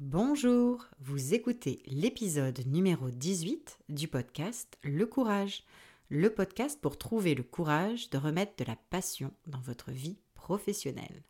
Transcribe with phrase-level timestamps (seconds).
[0.00, 5.64] Bonjour, vous écoutez l'épisode numéro 18 du podcast Le Courage,
[6.08, 11.24] le podcast pour trouver le courage de remettre de la passion dans votre vie professionnelle.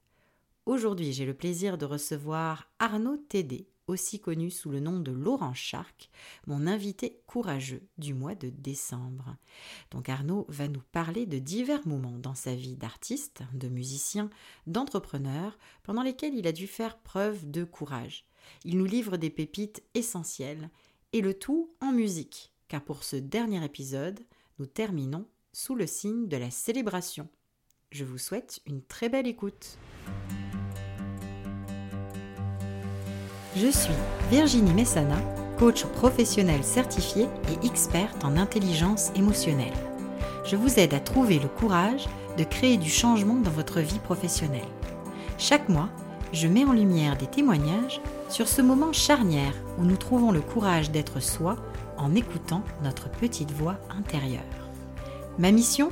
[0.67, 5.55] Aujourd'hui, j'ai le plaisir de recevoir Arnaud Tédé, aussi connu sous le nom de Laurent
[5.55, 6.11] Charc,
[6.46, 9.37] mon invité courageux du mois de décembre.
[9.91, 14.29] Donc Arnaud va nous parler de divers moments dans sa vie d'artiste, de musicien,
[14.66, 18.27] d'entrepreneur, pendant lesquels il a dû faire preuve de courage.
[18.65, 20.71] Il nous livre des pépites essentielles,
[21.13, 24.21] et le tout en musique, car pour ce dernier épisode,
[24.59, 27.29] nous terminons sous le signe de la célébration.
[27.91, 29.79] Je vous souhaite une très belle écoute.
[33.56, 33.95] Je suis
[34.31, 35.19] Virginie Messana,
[35.58, 39.72] coach professionnel certifié et experte en intelligence émotionnelle.
[40.44, 44.69] Je vous aide à trouver le courage de créer du changement dans votre vie professionnelle.
[45.39, 45.89] Chaque mois,
[46.33, 50.91] je mets en lumière des témoignages sur ce moment charnière où nous trouvons le courage
[50.91, 51.56] d'être soi
[51.97, 54.42] en écoutant notre petite voix intérieure.
[55.39, 55.91] Ma mission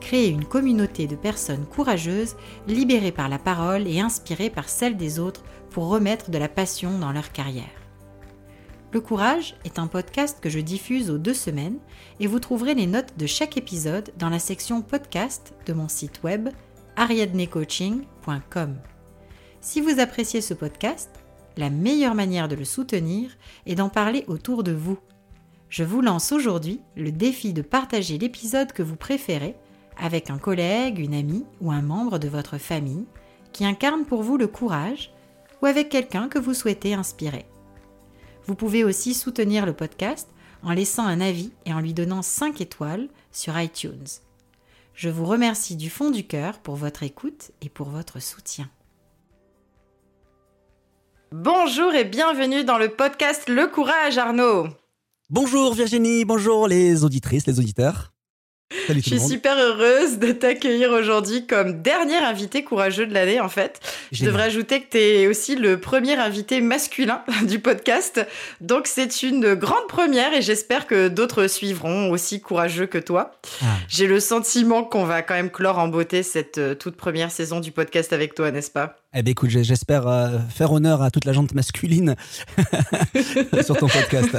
[0.00, 2.36] Créer une communauté de personnes courageuses,
[2.68, 6.98] libérées par la parole et inspirées par celle des autres pour remettre de la passion
[6.98, 7.64] dans leur carrière.
[8.92, 11.78] Le Courage est un podcast que je diffuse aux deux semaines
[12.20, 16.22] et vous trouverez les notes de chaque épisode dans la section podcast de mon site
[16.22, 16.50] web
[16.96, 18.76] ariadnecoaching.com.
[19.64, 21.08] Si vous appréciez ce podcast,
[21.56, 23.30] la meilleure manière de le soutenir
[23.64, 24.98] est d'en parler autour de vous.
[25.70, 29.56] Je vous lance aujourd'hui le défi de partager l'épisode que vous préférez
[29.96, 33.06] avec un collègue, une amie ou un membre de votre famille
[33.54, 35.14] qui incarne pour vous le courage
[35.62, 37.46] ou avec quelqu'un que vous souhaitez inspirer.
[38.44, 40.28] Vous pouvez aussi soutenir le podcast
[40.62, 44.08] en laissant un avis et en lui donnant 5 étoiles sur iTunes.
[44.92, 48.68] Je vous remercie du fond du cœur pour votre écoute et pour votre soutien.
[51.36, 54.68] Bonjour et bienvenue dans le podcast Le Courage Arnaud.
[55.30, 58.12] Bonjour Virginie, bonjour les auditrices, les auditeurs.
[58.88, 63.80] Je suis super heureuse de t'accueillir aujourd'hui comme dernier invité courageux de l'année en fait.
[64.12, 68.26] Je devrais ajouter que tu es aussi le premier invité masculin du podcast.
[68.60, 73.32] Donc c'est une grande première et j'espère que d'autres suivront aussi courageux que toi.
[73.62, 73.66] Ah.
[73.88, 77.60] J'ai le sentiment qu'on va quand même clore en beauté cette euh, toute première saison
[77.60, 78.96] du podcast avec toi, n'est-ce pas?
[79.16, 82.16] Eh bien, écoute, j'espère euh, faire honneur à toute la gente masculine
[83.62, 84.36] sur ton podcast.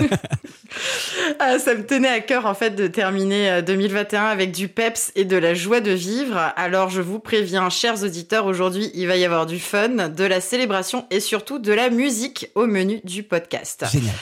[1.40, 5.14] ah, ça me tenait à cœur, en fait, de terminer 2021 euh, avec du peps
[5.16, 6.52] et de la joie de vivre.
[6.58, 10.42] Alors, je vous préviens, chers auditeurs, aujourd'hui, il va y avoir du fun, de la
[10.42, 13.86] célébration et surtout de la musique au menu du podcast.
[13.90, 14.14] Génial.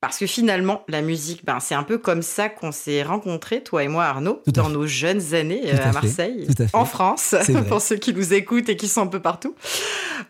[0.00, 3.82] Parce que finalement, la musique, ben, c'est un peu comme ça qu'on s'est rencontrés, toi
[3.82, 7.34] et moi, Arnaud, dans nos jeunes années euh, à, Marseille, en France,
[7.68, 9.56] pour ceux qui nous écoutent et qui sont un peu partout.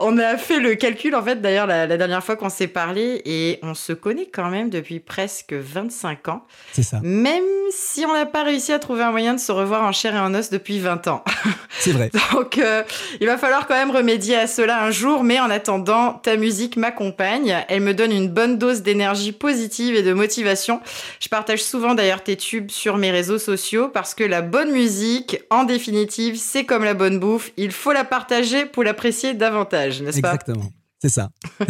[0.01, 3.59] On a fait le calcul, en fait, d'ailleurs, la, dernière fois qu'on s'est parlé, et
[3.63, 6.47] on se connaît quand même depuis presque 25 ans.
[6.73, 7.01] C'est ça.
[7.03, 10.15] Même si on n'a pas réussi à trouver un moyen de se revoir en chair
[10.15, 11.23] et en os depuis 20 ans.
[11.79, 12.11] C'est vrai.
[12.33, 12.85] Donc, euh,
[13.21, 16.79] il va falloir quand même remédier à cela un jour, mais en attendant, ta musique
[16.79, 17.65] m'accompagne.
[17.69, 20.81] Elle me donne une bonne dose d'énergie positive et de motivation.
[21.21, 25.43] Je partage souvent d'ailleurs tes tubes sur mes réseaux sociaux parce que la bonne musique,
[25.51, 27.53] en définitive, c'est comme la bonne bouffe.
[27.57, 30.35] Il faut la partager pour l'apprécier davantage, n'est-ce pas?
[30.35, 30.71] Exactement.
[31.01, 31.29] C'est ça.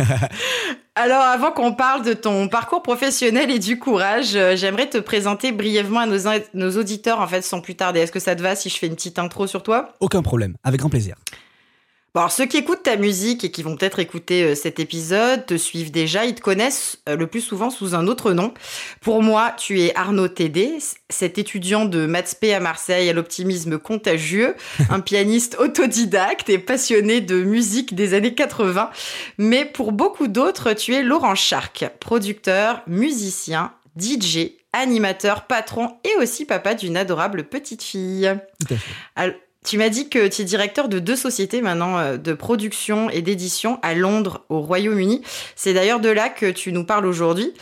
[0.94, 5.52] Alors, avant qu'on parle de ton parcours professionnel et du courage, euh, j'aimerais te présenter
[5.52, 6.18] brièvement à nos,
[6.54, 8.00] nos auditeurs, en fait, sans plus tarder.
[8.00, 9.94] Est-ce que ça te va si je fais une petite intro sur toi?
[10.00, 11.14] Aucun problème, avec grand plaisir.
[12.14, 15.44] Bon, alors ceux qui écoutent ta musique et qui vont peut-être écouter euh, cet épisode
[15.44, 18.54] te suivent déjà, ils te connaissent euh, le plus souvent sous un autre nom.
[19.02, 20.78] Pour moi, tu es Arnaud Tédé,
[21.10, 24.56] cet étudiant de maths à Marseille à l'optimisme contagieux,
[24.90, 28.88] un pianiste autodidacte et passionné de musique des années 80.
[29.36, 36.46] Mais pour beaucoup d'autres, tu es Laurent Charc, producteur, musicien, DJ, animateur, patron et aussi
[36.46, 38.32] papa d'une adorable petite fille.
[38.66, 39.42] Tout à fait.
[39.68, 43.20] Tu m'as dit que tu es directeur de deux sociétés maintenant euh, de production et
[43.20, 45.20] d'édition à Londres, au Royaume-Uni.
[45.56, 47.52] C'est d'ailleurs de là que tu nous parles aujourd'hui.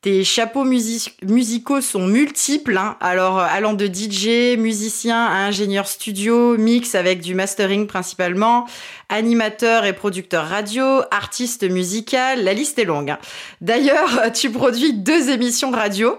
[0.00, 2.96] Tes chapeaux musicaux sont multiples, hein.
[3.00, 8.68] alors euh, allant de DJ, musicien ingénieur studio, mix avec du mastering principalement,
[9.08, 13.10] animateur et producteur radio, artiste musical, la liste est longue.
[13.10, 13.18] Hein.
[13.60, 16.16] D'ailleurs, tu produis deux émissions radio,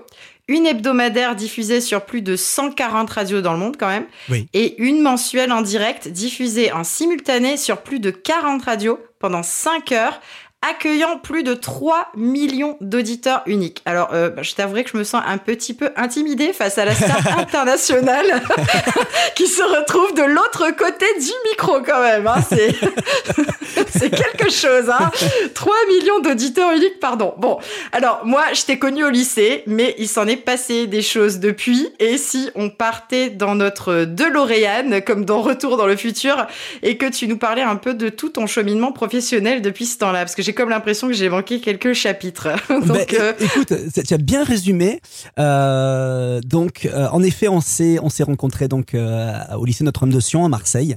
[0.48, 4.06] une hebdomadaire diffusée sur plus de 140 radios dans le monde quand même,
[4.54, 9.92] et une mensuelle en direct diffusée en simultané sur plus de 40 radios pendant 5
[9.92, 10.22] heures
[10.62, 13.82] accueillant plus de 3 millions d'auditeurs uniques.
[13.86, 16.86] Alors, euh, bah, je t'avouerai que je me sens un petit peu intimidée face à
[16.86, 18.26] la star internationale
[19.36, 22.26] qui se retrouve de l'autre côté du micro quand même.
[22.26, 22.42] Hein.
[22.50, 24.90] C'est quelque chose.
[24.90, 25.12] Hein.
[25.54, 27.36] 3 millions d'auditeurs uniques, pardon.
[27.38, 27.60] Bon,
[27.92, 31.90] alors moi, je t'ai connu au lycée, mais il s'en est passé des choses depuis.
[32.00, 36.48] Et si on partait dans notre DeLorean, comme dans Retour dans le futur,
[36.82, 40.20] et que tu nous parlais un peu de tout ton cheminement professionnel depuis ce temps-là,
[40.20, 42.48] parce que j'ai comme l'impression que j'ai manqué quelques chapitres.
[42.70, 43.74] donc, ben, euh, Écoute,
[44.08, 45.02] tu as bien résumé.
[45.38, 50.22] Euh, donc, euh, en effet, on s'est on s'est rencontrés donc au lycée Notre-Dame de
[50.22, 50.96] Sion à Marseille,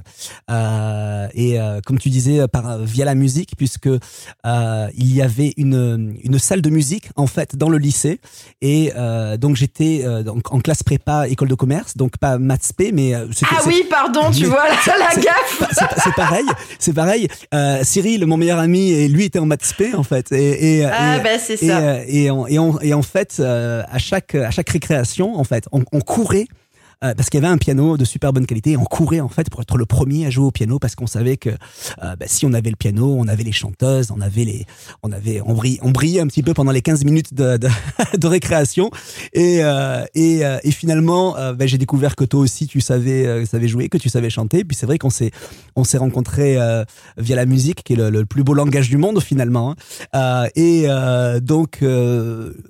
[0.49, 3.89] et comme tu disais, par via la musique, puisque
[4.45, 8.21] il y avait une une salle de musique en fait dans le lycée,
[8.61, 8.93] et
[9.37, 13.83] donc j'étais en classe prépa école de commerce, donc pas maths P, mais ah oui,
[13.89, 15.63] pardon, tu vois la, gaffe.
[16.03, 16.45] C'est pareil,
[16.79, 17.27] c'est pareil.
[17.83, 20.31] Cyril, mon meilleur ami, et lui était en maths en fait.
[20.31, 22.03] Et, et, ah, bah, c'est ça.
[22.05, 26.47] Et, et, en fait, euh, à, chaque, à chaque récréation, en fait, on, on courait
[27.03, 28.77] euh, parce qu'il y avait un piano de super bonne qualité.
[28.77, 31.35] On courait en fait pour être le premier à jouer au piano parce qu'on savait
[31.35, 34.65] que euh, bah, si on avait le piano, on avait les chanteuses, on avait les,
[35.01, 37.69] on avait, on brillait, on brillait un petit peu pendant les 15 minutes de, de,
[38.17, 38.91] de récréation.
[39.33, 43.89] Et euh, et, et, finalement, bah, j'ai découvert que toi aussi tu savais, savais jouer,
[43.89, 44.63] que tu savais chanter.
[44.63, 45.31] Puis c'est vrai qu'on s'est,
[45.75, 46.57] on s'est rencontrés
[47.17, 49.75] via la musique, qui est le, plus beau langage du monde finalement.
[50.13, 50.47] Hein.
[50.55, 50.87] et
[51.41, 51.83] donc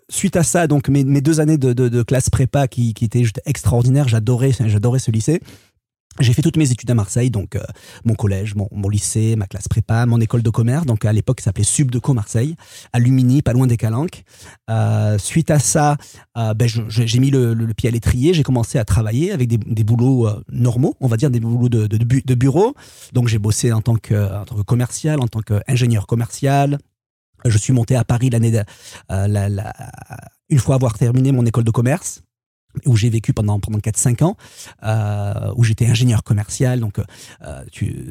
[0.09, 3.05] suite à ça, donc mes, mes deux années de, de, de classe prépa qui, qui
[3.05, 5.41] étaient juste extraordinaires j'adorais, ce lycée.
[6.19, 7.63] J'ai fait toutes mes études à Marseille, donc euh,
[8.03, 11.45] mon collège, mon, lycée, ma classe prépa, mon école de commerce, donc à l'époque ça
[11.45, 12.55] s'appelait Subdeco Marseille,
[12.91, 14.23] à Lumini, pas loin des Calanques.
[14.69, 15.95] Euh, suite à ça,
[16.37, 20.27] euh, ben, j'ai mis le, pied à l'étrier, j'ai commencé à travailler avec des, boulots
[20.49, 22.75] normaux, on va dire des boulots de, bureau.
[23.13, 26.77] Donc j'ai bossé en tant que, en tant que commercial, en tant qu'ingénieur commercial.
[27.45, 28.61] Je suis monté à Paris l'année,
[30.49, 32.21] une fois avoir terminé mon école de commerce
[32.85, 34.37] où j'ai vécu pendant pendant 4 5 ans
[34.83, 36.79] euh, où j'étais ingénieur commercial.
[36.79, 37.63] Donc euh,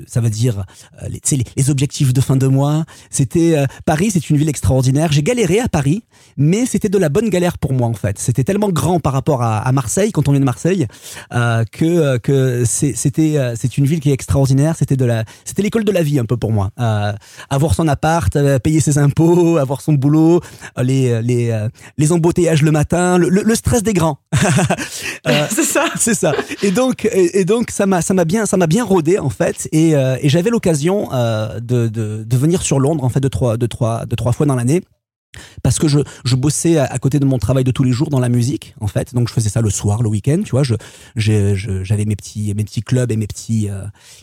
[0.06, 0.64] ça veut dire
[1.02, 1.08] euh,
[1.56, 2.84] les, objectifs de fin de mois.
[3.10, 5.12] C'était euh, Paris c'est une ville extraordinaire.
[5.12, 6.04] J'ai galéré à Paris
[6.36, 8.18] mais c'était de la bonne galère pour moi en fait.
[8.18, 10.86] C'était tellement grand par rapport à, Marseille quand on vient de Marseille
[11.30, 14.74] que c'était c'est une ville qui est extraordinaire.
[14.76, 16.70] C'était de la c'était l'école de la vie un peu pour moi.
[17.50, 20.40] Avoir son appart payer ses impôts avoir son boulot
[20.76, 21.68] les les
[21.98, 24.18] les embouteillages le matin le stress des grands
[25.28, 25.84] Euh, c'est ça.
[25.96, 26.32] C'est ça.
[26.62, 29.68] Et donc, et, donc ça m'a, ça m'a bien, ça m'a bien rodé en fait.
[29.70, 33.28] Et, euh, et j'avais l'occasion euh, de, de, de, venir sur Londres en fait de
[33.28, 34.82] trois, de trois, de trois fois dans l'année.
[35.62, 38.18] Parce que je, je bossais à, côté de mon travail de tous les jours dans
[38.18, 39.14] la musique, en fait.
[39.14, 40.62] Donc je faisais ça le soir, le week-end, tu vois.
[40.64, 40.74] Je,
[41.84, 43.68] j'avais mes petits, mes petits clubs et mes petits,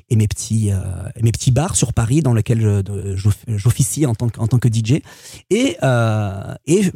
[0.10, 2.84] et mes petits, et mes petits bars sur Paris dans lesquels
[3.46, 5.02] j'officiais en tant que, en tant que DJ.
[5.50, 5.78] Et,
[6.66, 6.92] et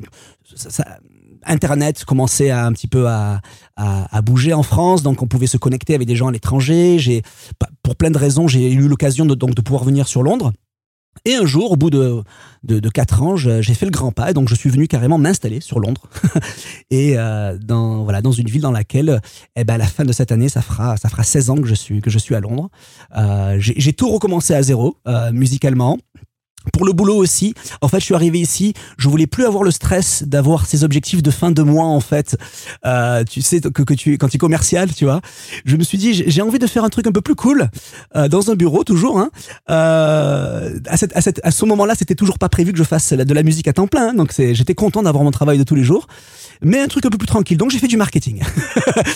[0.56, 1.00] ça,
[1.46, 3.42] Internet commençait à, un petit peu à,
[4.24, 7.00] bouger en France, donc on pouvait se connecter avec des gens à l'étranger.
[7.00, 7.24] J'ai,
[7.84, 10.54] pour plein de raisons, j'ai eu l'occasion de, donc de pouvoir venir sur Londres.
[11.26, 12.24] Et un jour, au bout de,
[12.90, 15.80] 4 ans, j'ai fait le grand pas, et donc je suis venu carrément m'installer sur
[15.80, 16.10] Londres,
[16.90, 19.22] et euh, dans voilà dans une ville dans laquelle,
[19.56, 21.68] eh ben à la fin de cette année, ça fera ça fera 16 ans que
[21.68, 22.70] je suis que je suis à Londres.
[23.18, 26.00] Euh, j'ai tout recommencé à zéro euh, musicalement.
[26.74, 29.72] Pour le boulot aussi, en fait, je suis arrivé ici, je voulais plus avoir le
[29.72, 32.38] stress d'avoir ces objectifs de fin de mois, en fait.
[32.86, 35.22] Euh, tu sais que, que tu quand tu es commercial, tu vois.
[35.66, 37.70] Je me suis dit, j'ai envie de faire un truc un peu plus cool
[38.16, 39.20] euh, dans un bureau, toujours.
[39.20, 39.32] Hein.
[39.72, 43.14] Euh, à, cette, à, cette, à ce moment-là, c'était toujours pas prévu que je fasse
[43.14, 45.76] de la musique à temps plein, hein, donc j'étais content d'avoir mon travail de tous
[45.76, 46.08] les jours,
[46.62, 47.58] mais un truc un peu plus tranquille.
[47.58, 48.42] Donc j'ai fait du marketing.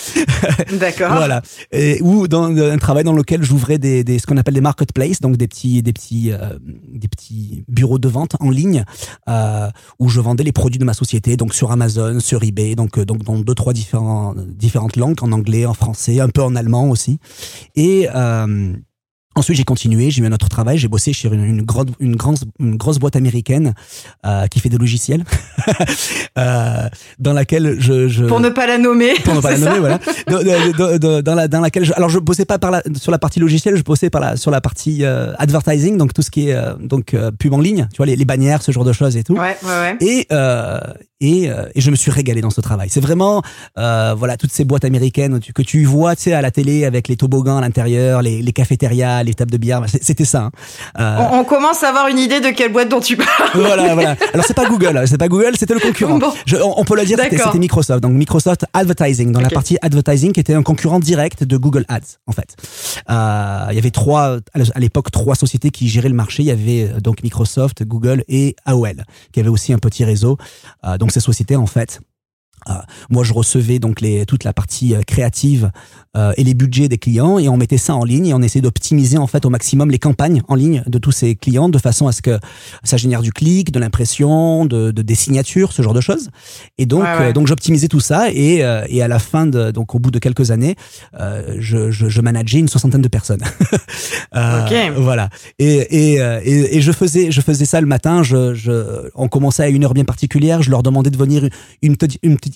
[0.72, 1.14] D'accord.
[1.14, 1.42] voilà.
[1.70, 5.20] Et, ou dans un travail dans lequel j'ouvrais des, des, ce qu'on appelle des marketplaces,
[5.20, 6.58] donc des petits, des petits, euh,
[6.92, 7.35] des petits
[7.68, 8.84] bureau de vente en ligne
[9.28, 12.98] euh, où je vendais les produits de ma société, donc sur Amazon, sur eBay, donc,
[12.98, 16.88] euh, donc dans deux, trois différentes langues, en anglais, en français, un peu en allemand
[16.88, 17.18] aussi.
[17.74, 18.74] Et euh,
[19.36, 22.16] Ensuite, j'ai continué, j'ai eu un autre travail, j'ai bossé chez une, une, grande, une,
[22.16, 23.74] grande, une grosse boîte américaine
[24.24, 25.24] euh, qui fait des logiciels,
[26.38, 26.88] euh,
[27.18, 29.12] dans laquelle je, je, Pour ne pas la nommer.
[29.24, 30.00] Pour ne pas la nommer, voilà.
[31.22, 33.76] Dans, la, dans laquelle je, alors je bossais pas par la, sur la partie logicielle,
[33.76, 36.72] je bossais par la, sur la partie euh, advertising, donc tout ce qui est euh,
[36.80, 39.22] donc euh, pub en ligne, tu vois, les, les, bannières, ce genre de choses et
[39.22, 39.34] tout.
[39.34, 39.96] Ouais, ouais, ouais.
[40.00, 40.26] Et,
[41.20, 42.88] et, euh, et, je me suis régalé dans ce travail.
[42.90, 43.42] C'est vraiment,
[43.78, 47.08] euh, voilà, toutes ces boîtes américaines que tu vois, tu sais, à la télé avec
[47.08, 49.86] les toboggans à l'intérieur, les, les cafétérias, les tables de billard.
[49.88, 50.42] C'était ça.
[50.42, 50.50] Hein.
[50.98, 51.28] Euh...
[51.32, 53.50] On, on, commence à avoir une idée de quelle boîte dont tu parles.
[53.54, 54.16] voilà, voilà.
[54.34, 56.18] Alors c'est pas Google, c'est pas Google, c'était le concurrent.
[56.18, 56.32] Bon.
[56.44, 58.02] Je, on, peut le dire, c'était Microsoft.
[58.02, 59.48] Donc Microsoft Advertising, dans okay.
[59.48, 62.56] la partie advertising, qui était un concurrent direct de Google Ads, en fait.
[63.08, 66.42] Euh, il y avait trois, à l'époque, trois sociétés qui géraient le marché.
[66.42, 70.36] Il y avait euh, donc Microsoft, Google et AOL, qui avait aussi un petit réseau.
[71.06, 72.00] Donc ces sociétés, en fait,
[73.10, 75.70] moi, je recevais donc les, toute la partie euh, créative
[76.16, 78.62] euh, et les budgets des clients et on mettait ça en ligne et on essayait
[78.62, 82.08] d'optimiser en fait au maximum les campagnes en ligne de tous ces clients de façon
[82.08, 82.38] à ce que
[82.82, 86.30] ça génère du clic, de l'impression, de, de, des signatures, ce genre de choses.
[86.78, 87.32] Et donc, ouais, ouais.
[87.32, 90.50] donc j'optimisais tout ça et, et à la fin de donc au bout de quelques
[90.50, 90.76] années,
[91.58, 93.42] je, je, je manageais une soixantaine de personnes.
[94.34, 94.74] ok.
[94.96, 95.28] Voilà.
[95.58, 98.22] Et, et, et, et, je faisais je faisais ça le matin.
[98.22, 100.62] Je, je on commençait à une heure bien particulière.
[100.62, 101.50] Je leur demandais de venir une,
[101.82, 102.55] une, une petite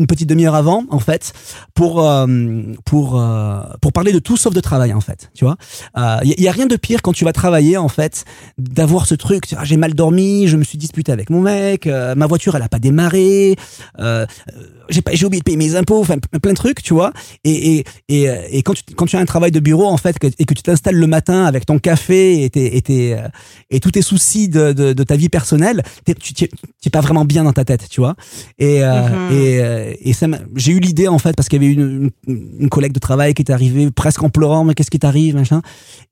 [0.00, 1.32] une petite demi-heure avant en fait
[1.74, 2.26] pour euh,
[2.86, 5.56] pour euh, pour parler de tout sauf de travail en fait tu vois.
[5.96, 8.24] Il euh, y, y, a rien de pire quand tu vas travailler en fait
[8.58, 12.14] d'avoir ce truc ah, j'ai mal dormi je me suis disputé avec mon mec euh,
[12.14, 13.56] ma voiture elle a pas démarré
[14.88, 17.12] j'ai pas j'ai oublié de payer mes impôts enfin plein de trucs tu vois.
[17.44, 18.22] Et et et,
[18.56, 20.54] et quand tu quand tu as un travail de bureau en fait que, et que
[20.54, 23.16] tu t'installes le matin avec ton café et tes, et, tes,
[23.70, 25.82] et tous tes soucis de, de, de ta vie personnelle
[26.20, 28.14] tu t'es pas vraiment bien dans ta tête tu vois.
[28.58, 29.32] Et mm -hmm.
[29.32, 30.12] et et
[30.56, 32.10] j'ai eu l'idée en fait parce qu'il y avait une,
[32.70, 35.62] collègue de travail qui était arrivée presque en pleurant mais qu'est-ce qui t'arrive machin.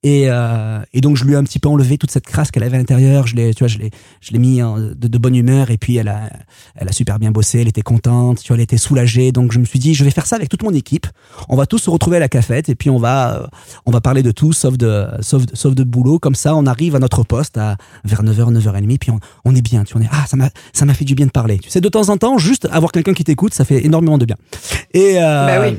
[0.02, 2.62] Et euh, et donc je lui ai un petit peu enlevé toute cette crasse qu'elle
[2.62, 3.26] avait à l'intérieur.
[3.26, 5.70] Je l'ai tu vois je l'ai je l'ai mis de, de, bonne humeur.
[5.70, 6.30] Et puis elle a
[6.74, 7.60] elle a super bien bossé.
[7.60, 9.32] Elle était contente tu vois elle était soulagée.
[9.32, 11.06] Donc je me suis dit je vais faire ça avec toute mon équipe.
[11.48, 12.68] On va tous se retrouver à la cafette.
[12.68, 13.48] Et puis on va
[13.86, 16.18] on va parler de tout sauf de sauf de, boulot.
[16.18, 19.62] Comme ça on arrive à notre poste à vers 9h 9h30 puis on, on est
[19.62, 20.02] bien tu vois.
[20.02, 21.58] On est ah ça m'a ça m'a fait du bien de parler.
[21.58, 24.24] Tu sais de temps en temps juste avoir quelqu'un qui t'écoute ça fait énormément de
[24.24, 24.36] bien.
[24.94, 25.78] Et, euh, bah oui.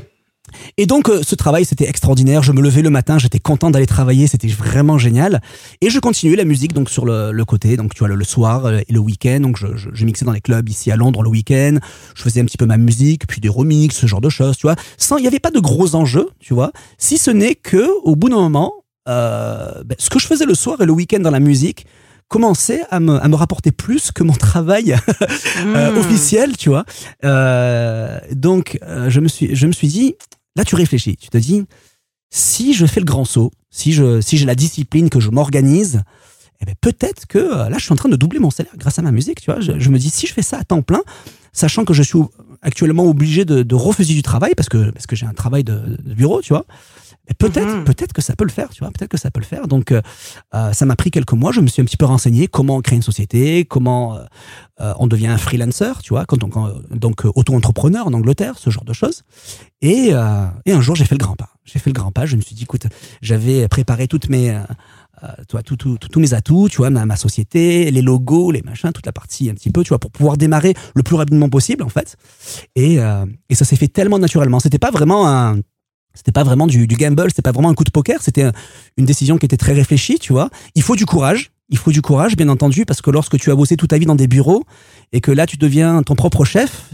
[0.76, 2.42] Et donc euh, ce travail c'était extraordinaire.
[2.42, 5.40] Je me levais le matin, j'étais content d'aller travailler, c'était vraiment génial.
[5.80, 8.24] Et je continuais la musique donc sur le, le côté, donc tu vois le, le
[8.24, 9.40] soir euh, et le week-end.
[9.40, 11.78] Donc je, je, je, mixais dans les clubs ici à Londres le week-end.
[12.14, 14.66] Je faisais un petit peu ma musique, puis des remixes, ce genre de choses, tu
[14.66, 14.76] vois.
[14.96, 16.72] Sans, il n'y avait pas de gros enjeux, tu vois.
[16.98, 18.72] Si ce n'est que au bout d'un moment,
[19.08, 21.86] euh, ben, ce que je faisais le soir et le week-end dans la musique,
[22.30, 24.92] commençait à me, à me rapporter plus que mon travail
[25.58, 25.98] euh, mmh.
[25.98, 26.84] officiel, tu vois.
[27.24, 30.14] Euh, donc, euh, je, me suis, je me suis dit,
[30.56, 31.64] là, tu réfléchis, tu te dis,
[32.30, 36.02] si je fais le grand saut, si je si j'ai la discipline, que je m'organise,
[36.62, 39.02] eh ben, peut-être que là, je suis en train de doubler mon salaire grâce à
[39.02, 39.60] ma musique, tu vois.
[39.60, 41.02] Je, je, me dis, si je fais ça à temps plein,
[41.52, 42.20] sachant que je suis
[42.62, 45.98] actuellement obligé de, de refuser du travail parce que, parce que j'ai un travail de,
[45.98, 46.64] de bureau, tu vois,
[47.34, 47.84] peut-être mmh.
[47.84, 49.92] peut-être que ça peut le faire tu vois peut-être que ça peut le faire donc
[49.92, 50.00] euh,
[50.54, 52.96] euh, ça m'a pris quelques mois je me suis un petit peu renseigné comment créer
[52.96, 54.24] une société comment euh,
[54.80, 58.70] euh on devient un freelancer tu vois quand on, quand, donc auto-entrepreneur en Angleterre ce
[58.70, 59.22] genre de choses
[59.80, 62.26] et, euh, et un jour j'ai fait le grand pas j'ai fait le grand pas
[62.26, 62.86] je me suis dit écoute
[63.22, 64.58] j'avais préparé toutes mes
[65.48, 68.62] toi, tout, tout, tout, tous mes atouts, tu vois, ma, ma, société, les logos, les
[68.62, 71.50] machins, toute la partie un petit peu, tu vois, pour pouvoir démarrer le plus rapidement
[71.50, 72.16] possible, en fait.
[72.74, 72.94] Et,
[73.50, 74.60] et ça s'est fait tellement naturellement.
[74.60, 75.58] C'était pas vraiment un,
[76.14, 78.50] c'était pas vraiment du, du gamble, c'était pas vraiment un coup de poker, c'était
[78.96, 80.50] une décision qui était très réfléchie, tu vois.
[80.74, 83.54] Il faut du courage, il faut du courage, bien entendu, parce que lorsque tu as
[83.54, 84.64] bossé toute ta vie dans des bureaux
[85.12, 86.90] et que là tu deviens ton propre chef,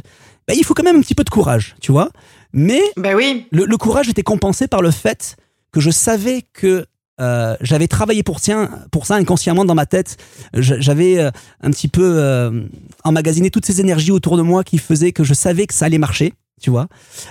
[0.47, 2.11] bah, il faut quand même un petit peu de courage, tu vois.
[2.53, 3.47] Mais bah oui.
[3.51, 5.37] le, le courage était compensé par le fait
[5.73, 6.87] que je savais que
[7.21, 10.17] euh, j'avais travaillé pour, tien, pour ça inconsciemment dans ma tête.
[10.55, 11.31] J'avais euh,
[11.63, 12.63] un petit peu euh,
[13.05, 15.99] emmagasiné toutes ces énergies autour de moi qui faisaient que je savais que ça allait
[15.99, 16.89] marcher tu vois.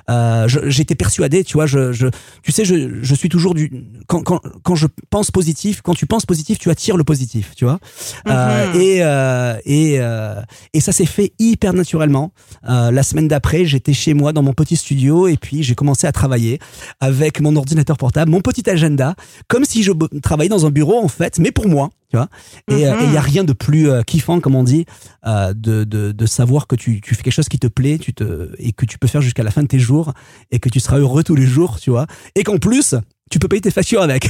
[0.09, 2.07] Euh, j'étais persuadé tu vois je, je
[2.43, 3.71] tu sais je, je suis toujours du
[4.07, 7.65] quand, quand, quand je pense positif quand tu penses positif tu attires le positif tu
[7.65, 7.79] vois.
[8.25, 8.33] Mm -hmm.
[8.35, 10.41] euh, et euh, et euh,
[10.73, 12.31] et ça s'est fait hyper naturellement.
[12.69, 16.05] Euh, la semaine d'après j'étais chez moi dans mon petit studio et puis j'ai commencé
[16.07, 16.59] à travailler
[16.99, 19.15] avec mon ordinateur portable mon petit agenda
[19.47, 19.91] comme si je
[20.21, 22.29] travaillais dans un bureau en fait mais pour moi tu vois
[22.69, 23.13] et il mm -hmm.
[23.13, 24.85] y a rien de plus euh, kiffant comme on dit
[25.25, 28.13] euh, de, de, de savoir que tu, tu fais quelque chose qui te plaît tu
[28.13, 28.27] te
[28.65, 30.13] et que tu peux faire jusqu'à la fin de tes jours
[30.51, 32.05] et que tu seras heureux tous les jours tu vois
[32.35, 32.95] et qu'en plus
[33.31, 34.29] tu peux payer tes factures avec.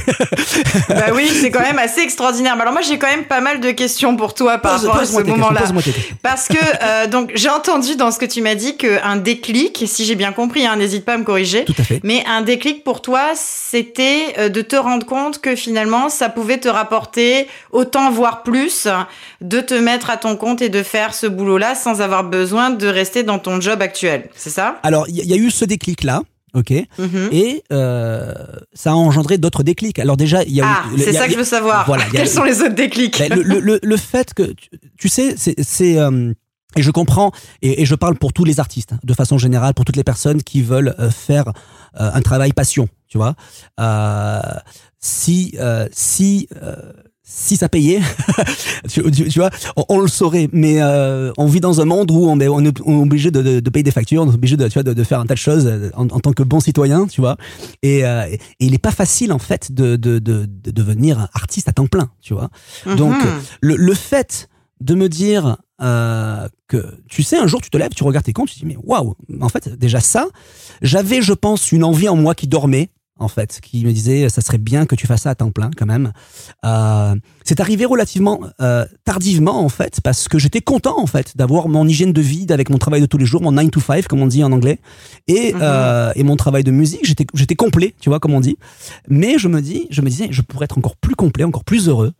[0.88, 2.58] bah oui, c'est quand même assez extraordinaire.
[2.58, 5.20] Alors moi, j'ai quand même pas mal de questions pour toi par rapport à ce
[5.20, 5.62] moment-là.
[6.22, 10.06] Parce que euh, donc j'ai entendu dans ce que tu m'as dit qu'un déclic, si
[10.06, 11.64] j'ai bien compris, hein, n'hésite pas à me corriger.
[11.66, 12.00] Tout à fait.
[12.04, 16.58] Mais un déclic pour toi, c'était euh, de te rendre compte que finalement, ça pouvait
[16.58, 18.88] te rapporter autant, voire plus,
[19.42, 22.86] de te mettre à ton compte et de faire ce boulot-là sans avoir besoin de
[22.86, 24.30] rester dans ton job actuel.
[24.34, 24.80] C'est ça?
[24.82, 26.22] Alors, il y, y, a eu ce déclic-là
[26.60, 27.28] ok mm -hmm.
[27.42, 28.32] Et euh,
[28.82, 29.98] ça a engendré d'autres déclics.
[30.04, 30.66] Alors déjà, il y a.
[30.66, 31.80] Ah, c'est ça que je veux savoir.
[31.86, 33.18] Voilà, Quels sont les autres déclics?
[33.18, 34.68] Ben, le, le, le, fait que tu,
[35.02, 35.28] tu sais,
[35.74, 36.32] c'est euh,
[36.76, 37.30] Et je comprends,
[37.62, 40.60] et, je parle pour tous les artistes, de façon générale, pour toutes les personnes qui
[40.62, 43.34] veulent euh, faire euh, un travail passion, tu vois.
[43.80, 44.40] Euh,
[45.00, 45.56] si
[45.92, 46.48] si
[47.28, 48.00] si ça payait,
[48.88, 49.02] tu,
[49.36, 49.50] vois,
[49.88, 50.48] on, le saurait.
[50.52, 50.80] Mais
[51.36, 54.22] on vit dans un monde où on, on est, obligé de, de, payer des factures,
[54.22, 56.44] on est obligé de, tu vois, de, faire un tas de choses en, tant que
[56.44, 57.36] bon citoyen, tu vois.
[57.82, 62.10] Et, et il n'est pas facile en fait de, de, devenir artiste à temps plein,
[62.20, 62.48] tu vois.
[62.96, 63.40] Donc mhm.
[63.60, 64.48] le, le fait
[64.80, 68.32] de me dire euh, que tu sais, un jour tu te lèves, tu regardes tes
[68.32, 70.26] comptes, tu te dis mais waouh, en fait déjà ça,
[70.82, 74.40] j'avais je pense une envie en moi qui dormait en fait, qui me disait ça
[74.40, 76.12] serait bien que tu fasses ça à temps plein quand même.
[76.64, 81.68] Euh, c'est arrivé relativement euh, tardivement en fait parce que j'étais content en fait d'avoir
[81.68, 84.06] mon hygiène de vie avec mon travail de tous les jours, mon 9 to 5
[84.06, 84.78] comme on dit en anglais
[85.28, 85.60] et, mhm.
[85.62, 88.58] euh, et mon travail de musique, j'étais j'étais complet, tu vois comme on dit.
[89.08, 91.88] Mais je me dis, je me disais je pourrais être encore plus complet, encore plus
[91.88, 92.12] heureux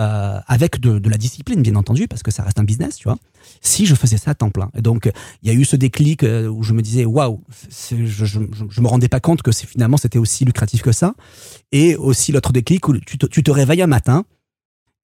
[0.00, 3.18] euh, avec de, la discipline, bien entendu, parce que ça reste un business, tu vois,
[3.60, 4.70] si je faisais ça à temps plein.
[4.74, 5.10] Et donc,
[5.42, 8.88] il y a eu ce déclic euh, où je me disais, waouh, je, je, me
[8.88, 11.14] rendais pas compte que finalement c'était aussi lucratif que ça.
[11.70, 14.24] Et aussi l'autre déclic où tu te, tu te réveilles un matin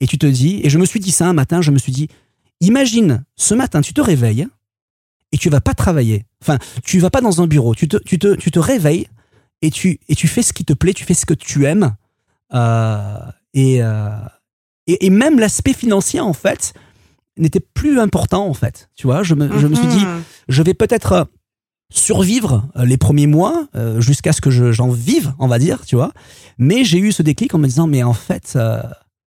[0.01, 1.93] et tu te dis, et je me suis dit ça un matin, je me suis
[1.93, 2.09] dit,
[2.61, 4.47] imagine, ce matin, tu te réveilles
[5.31, 6.25] et tu vas pas travailler.
[6.41, 9.09] Enfin, tu vas pas dans un bureau, tu te, tu te, tu te réveilles
[9.61, 11.95] et tu, et tu fais ce qui te plaît, tu fais ce que tu aimes.
[12.55, 13.19] Euh,
[13.53, 13.83] et,
[14.87, 16.73] et, même l'aspect financier, en fait,
[17.37, 18.89] n'était plus important, en fait.
[18.95, 20.23] Tu vois, je me, je me suis dit, mhm.
[20.49, 21.25] je vais peut-être euh,
[21.91, 25.97] survivre euh, les premiers mois euh, jusqu'à ce que j'en vive, on va dire, tu
[25.97, 26.13] vois.
[26.59, 28.57] Mais j'ai eu ce déclic en me disant, mais en fait,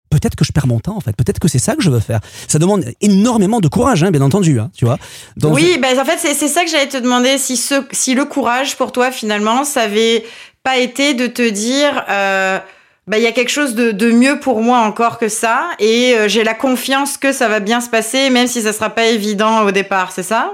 [0.09, 1.15] peut-être que je perds mon temps, en fait.
[1.15, 2.19] Peut-être que c'est ça que je veux faire.
[2.47, 4.99] Ça demande énormément de courage, hein, bien entendu, hein, tu vois.
[5.43, 8.77] oui, ben en fait, c'est ça que j'allais te demander, si, ce, si le courage
[8.77, 10.23] pour toi, finalement, ça avait
[10.63, 12.03] pas été de te dire
[13.07, 15.69] bah, il y a quelque chose de, de, mieux pour moi encore que ça.
[15.79, 18.89] Et euh, j'ai la confiance que ça va bien se passer même si ça sera
[18.89, 20.51] pas évident au départ, c'est ça?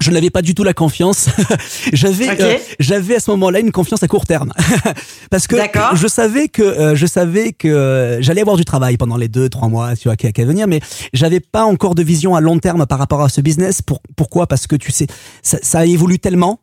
[0.00, 1.28] Je n'avais pas du tout la confiance.
[1.92, 4.52] j'avais euh, j'avais à ce moment-là une confiance à court terme.
[5.30, 5.56] Parce que
[5.94, 9.68] je savais que euh, je savais que j'allais avoir du travail pendant les deux trois
[9.68, 10.80] mois tu vois qui à venir mais
[11.12, 13.82] j'avais pas encore de vision à long terme par rapport à ce business.
[13.82, 14.46] Pour, pourquoi?
[14.48, 15.06] Parce que tu sais
[15.42, 16.60] ça, ça évolue tellement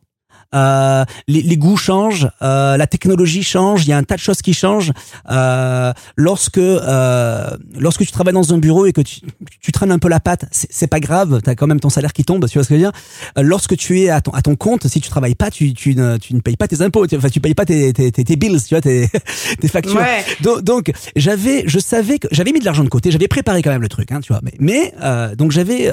[0.54, 4.20] euh, les, les, goûts changent, euh, la technologie change, il y a un tas de
[4.20, 4.92] choses qui changent.
[5.30, 9.20] Euh, lorsque euh, lorsque tu travailles dans un bureau et que tu,
[9.60, 12.12] tu traînes un peu la patte, c'est pas grave, tu as quand même ton salaire
[12.12, 12.92] qui tombe, tu vois ce que je veux dire?
[13.38, 15.94] Euh, lorsque tu es à ton, à ton compte, si tu travailles pas, tu, tu,
[15.94, 18.36] ne, tu ne payes pas tes impôts, tu, enfin tu payes pas tes, tes, tes,
[18.36, 19.08] bills, tu vois, tes,
[19.60, 20.00] tes factures.
[20.40, 23.70] Donc, donc j'avais, je savais que j'avais mis de l'argent de côté, j'avais préparé quand
[23.70, 24.40] même le truc, hein, tu vois.
[24.42, 25.92] Mais, mais euh, donc j'avais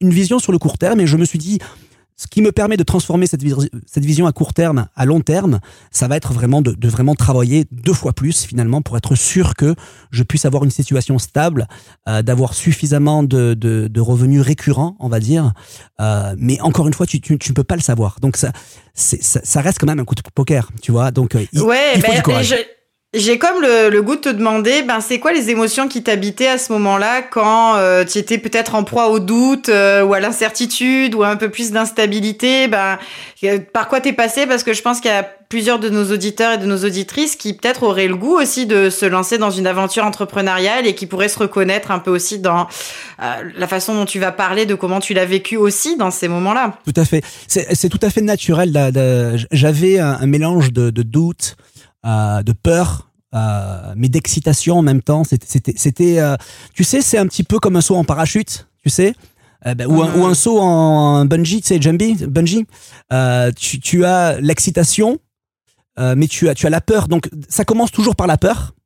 [0.00, 1.58] une vision sur le court terme et je me suis dit
[2.18, 3.42] ce qui me permet de transformer cette,
[3.86, 5.60] cette vision à court terme à long terme,
[5.92, 9.54] ça va être vraiment de, de, vraiment travailler deux fois plus finalement pour être sûr
[9.54, 9.76] que
[10.10, 11.68] je puisse avoir une situation stable,
[12.08, 15.52] euh, d'avoir suffisamment de, de, de, revenus récurrents, on va dire.
[16.00, 18.16] Euh, mais encore une fois, tu, tu, tu peux pas le savoir.
[18.20, 18.50] Donc ça,
[18.94, 21.12] ça, ça, reste quand même un coup de poker, tu vois.
[21.12, 22.52] Donc euh, il, ouais, il faut du courage.
[23.14, 26.48] J'ai comme le, le, goût de te demander, ben c'est quoi les émotions qui t'habitaient
[26.48, 30.20] à ce moment-là quand euh, tu étais peut-être en proie au doute euh, ou à
[30.20, 32.68] l'incertitude ou à un peu plus d'instabilité?
[32.68, 32.98] Ben
[33.44, 34.46] euh, par quoi t'es passé?
[34.46, 37.34] Parce que je pense qu'il y a plusieurs de nos auditeurs et de nos auditrices
[37.34, 41.06] qui peut-être auraient le goût aussi de se lancer dans une aventure entrepreneuriale et qui
[41.06, 42.68] pourraient se reconnaître un peu aussi dans
[43.18, 46.74] la façon dont tu vas parler de comment tu l'as vécu aussi dans ces moments-là.
[46.84, 47.24] Tout à fait.
[47.46, 48.70] C'est tout à fait naturel.
[49.50, 51.56] J'avais un, un, mélange de, de doute
[52.06, 55.24] euh, de peur, euh, mais d'excitation en même temps.
[55.24, 56.36] C'était, c'était, euh,
[56.74, 59.14] tu sais, c'est un petit peu comme un saut en parachute, tu sais.
[59.64, 62.64] Ben, ou, un, ou, un, saut en bungee, tu sais, jumpy, bungee.
[63.56, 65.18] Tu, tu, as l'excitation,
[65.98, 67.08] mais tu as, tu as la peur.
[67.08, 68.76] Donc, ça commence toujours par la peur,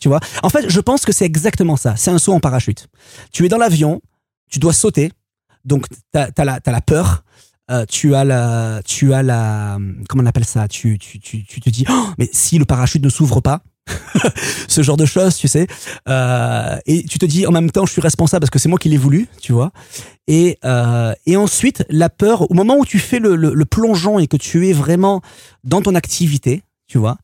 [0.00, 0.20] tu vois.
[0.44, 1.96] En fait, je pense que c'est exactement ça.
[1.96, 2.86] C'est un saut en parachute.
[3.32, 4.00] Tu es dans l'avion,
[4.48, 5.10] tu dois sauter,
[5.64, 7.24] donc tu as, as, la, as la peur,
[7.70, 9.78] euh, tu as la, tu as la,
[10.08, 10.68] comment on appelle ça?
[10.68, 13.62] Tu, tu, tu, tu te dis, oh, mais si le parachute ne s'ouvre pas,
[14.68, 15.66] ce genre de choses, tu sais,
[16.08, 18.78] euh, et tu te dis en même temps, je suis responsable parce que c'est moi
[18.78, 19.70] qui l'ai voulu, tu vois.
[20.26, 24.26] Et euh, et ensuite, la peur, au moment où tu fais le, le, plongeon et
[24.26, 25.22] que tu es vraiment
[25.64, 27.18] dans ton activité, tu vois,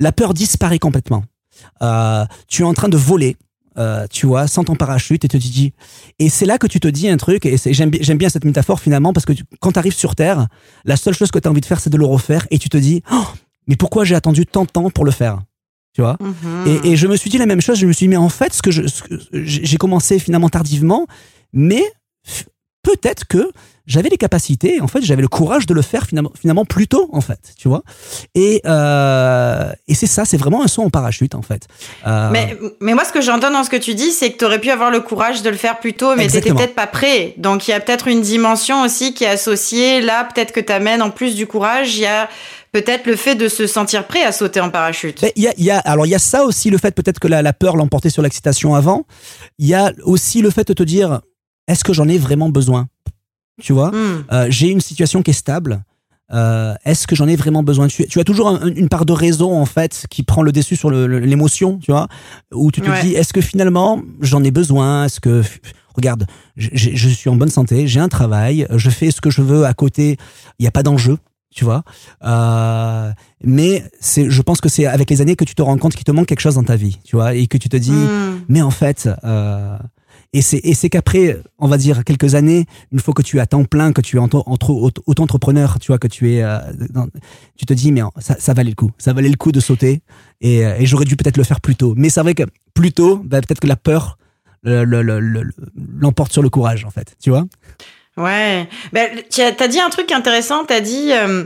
[0.00, 1.24] la peur disparaît complètement.
[2.48, 3.36] Tu es en train de voler,
[3.78, 5.72] euh, tu vois, sans ton parachute et te dis.
[6.18, 9.12] Et c'est là que tu te dis un truc, et j'aime bien cette métaphore finalement,
[9.12, 10.48] parce que quand tu arrives sur Terre,
[10.84, 12.68] la seule chose que tu as envie de faire, c'est de le refaire, et tu
[12.68, 13.24] te dis, oh,
[13.66, 15.40] mais pourquoi j'ai attendu tant de temps pour le faire?
[15.94, 16.16] Tu vois?
[16.20, 16.86] Mm-hmm.
[16.86, 18.52] et, je me suis dit la même chose, je me suis dit, mais en fait,
[18.52, 18.70] ce que
[19.32, 21.06] j'ai commencé finalement tardivement,
[21.52, 21.82] mais
[22.82, 23.50] peut-être que
[23.88, 27.08] j'avais les capacités, en fait, j'avais le courage de le faire finalement, finalement plus tôt,
[27.12, 27.82] en fait, tu vois.
[28.34, 31.66] Et, euh, et c'est ça, c'est vraiment un saut en parachute, en fait.
[32.06, 34.44] Euh, mais, mais moi, ce que j'entends dans ce que tu dis, c'est que tu
[34.44, 36.86] aurais pu avoir le courage de le faire plus tôt, mais tu n'étais peut-être pas
[36.86, 37.32] prêt.
[37.38, 40.02] Donc, il y a peut-être une dimension aussi qui est associée.
[40.02, 42.28] Là, peut-être que tu amènes, en plus du courage, il y a
[42.72, 45.24] peut-être le fait de se sentir prêt à sauter en parachute.
[45.34, 47.28] Il y a, y a, alors il y a ça aussi, le fait peut-être que
[47.28, 49.06] la, la peur l'emportait sur l'excitation avant.
[49.58, 51.22] Il y a aussi le fait de te dire,
[51.68, 52.88] est-ce que j'en ai vraiment besoin?
[53.60, 53.90] Tu vois.
[53.90, 54.24] Hmm.
[54.32, 55.82] Euh, j'ai une situation qui est stable.
[56.32, 59.58] Euh, est-ce que j'en ai vraiment besoin tu, tu as toujours une part de raison
[59.58, 62.06] en fait qui prend le dessus sur l'émotion, tu vois,
[62.52, 65.04] où tu te dis est-ce que finalement j'en ai besoin?
[65.04, 65.42] Est-ce que
[65.94, 69.64] regarde, je suis en bonne santé, j'ai un travail, je fais ce que je veux
[69.64, 70.16] à côté,
[70.58, 71.16] il n'y a pas d'enjeu,
[71.54, 71.82] tu vois?
[72.24, 73.10] Euh,
[73.42, 76.04] mais c'est, je pense que c'est avec les années que tu te rends compte qu'il
[76.04, 78.44] te manque quelque chose dans ta vie, tu vois, et que tu te dis, hmm.
[78.48, 79.76] mais en fait, euh,
[80.34, 83.64] et c'est, qu'après, on va dire, quelques années, une fois que tu es à temps
[83.64, 86.58] plein, que tu es entre, entre auto-entrepreneur, tu vois, que tu es, euh,
[87.56, 88.90] tu te dis, mais ça, valait le coup.
[88.98, 90.02] Ça valait le coup de sauter.
[90.42, 91.94] Et, euh, et j'aurais dû peut-être le faire plus tôt.
[91.96, 92.42] Mais c'est vrai que
[92.74, 94.18] plus tôt, bah, peut-être que la peur
[94.64, 97.16] l'emporte sur le courage, en fait.
[97.22, 97.44] Tu vois?
[98.18, 98.68] Ouais.
[98.92, 100.66] Ben, tu as dit un truc intéressant.
[100.66, 101.44] Tu as dit, euh,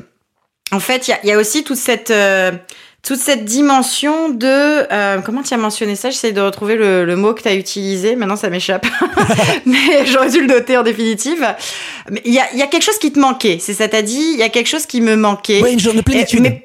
[0.73, 2.12] en fait, il y a, aussi toute cette
[3.03, 6.11] toute cette dimension de euh, comment tu as mentionné ça?
[6.11, 8.15] J'essaie de retrouver le, le, mot que tu as utilisé.
[8.15, 8.87] Maintenant, ça m'échappe,
[9.67, 11.45] mais j'aurais dû le noter en définitive.
[12.11, 13.59] Mais il y a, y a, quelque chose qui te manquait.
[13.61, 14.31] C'est ça, t'as dit?
[14.35, 15.61] Il y a quelque chose qui me manquait.
[15.62, 16.61] Oui, une journée de plénitude.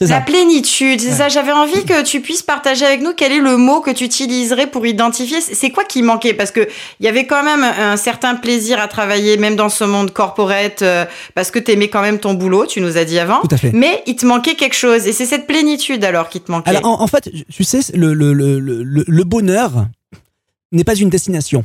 [0.00, 1.28] La plénitude, c'est ça.
[1.28, 4.66] J'avais envie que tu puisses partager avec nous quel est le mot que tu utiliserais
[4.66, 5.40] pour identifier.
[5.40, 6.34] C'est quoi qui manquait?
[6.34, 6.66] Parce que
[7.00, 10.82] il y avait quand même un certain plaisir à travailler, même dans ce monde corporate,
[10.82, 11.04] euh,
[11.34, 12.66] parce que tu aimais quand même ton boulot.
[12.66, 13.40] Tu nous as dit avant.
[13.40, 13.72] Tout à fait.
[13.72, 16.70] Mais il te manquait quelque chose, et c'est cette plénitude alors qui te manquait.
[16.70, 19.86] Alors en, fait, tu sais, le, le, le, le bonheur
[20.72, 21.64] n'est pas une destination.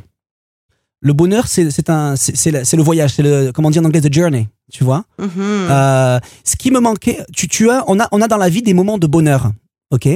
[1.03, 4.47] Le bonheur, c'est un, c'est le voyage, c'est le, comment dire en anglais, the journey
[4.73, 5.05] tu vois?
[5.19, 5.29] Mm-hmm.
[5.39, 8.61] Euh, ce qui me manquait, tu, tu as, on a, on a dans la vie
[8.61, 9.51] des moments de bonheur,
[9.91, 10.07] ok,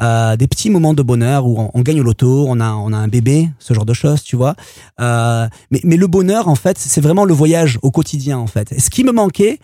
[0.00, 2.96] euh, des petits moments de bonheur où on, gagne au loto, on a, on a
[2.96, 4.54] un bébé, ce genre de choses, tu vois?
[5.00, 8.72] Euh, mais, mais le bonheur, en fait, c'est vraiment le voyage au quotidien, en fait.
[8.72, 9.58] Et ce qui me manquait,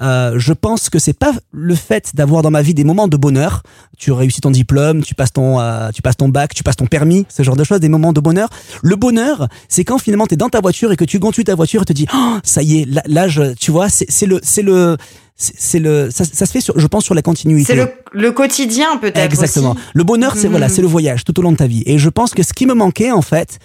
[0.00, 3.16] euh, je pense que c'est pas le fait d'avoir dans ma vie des moments de
[3.16, 3.62] bonheur.
[3.98, 6.86] Tu réussis ton diplôme, tu passes ton, euh, tu passes ton bac, tu passes ton
[6.86, 8.48] permis, ce genre de choses, des moments de bonheur.
[8.82, 11.54] Le bonheur, c'est quand finalement tu es dans ta voiture et que tu conduis ta
[11.54, 14.62] voiture et te dis, oh, ça y est, là, je, tu vois, c'est le, c'est
[14.62, 14.96] le,
[15.36, 17.64] c'est le, ça, ça, se fait sur, je pense sur la continuité.
[17.64, 19.18] C'est le, le, quotidien peut-être.
[19.18, 19.76] Exactement.
[19.92, 20.74] Le bonheur, c'est voilà, mhm.
[20.74, 21.82] c'est le voyage tout au long de ta vie.
[21.84, 23.58] Et je pense que ce qui me manquait en fait,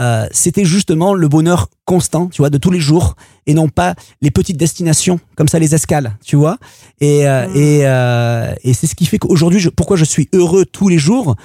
[0.00, 3.94] euh, c'était justement le bonheur constant, tu vois, de tous les jours, et non pas
[4.22, 6.58] les petites destinations comme ça, les escales, tu vois.
[7.00, 7.56] Et euh, ah.
[7.56, 11.36] et, euh, et c'est ce qui fait qu'aujourd'hui, pourquoi je suis heureux tous les jours.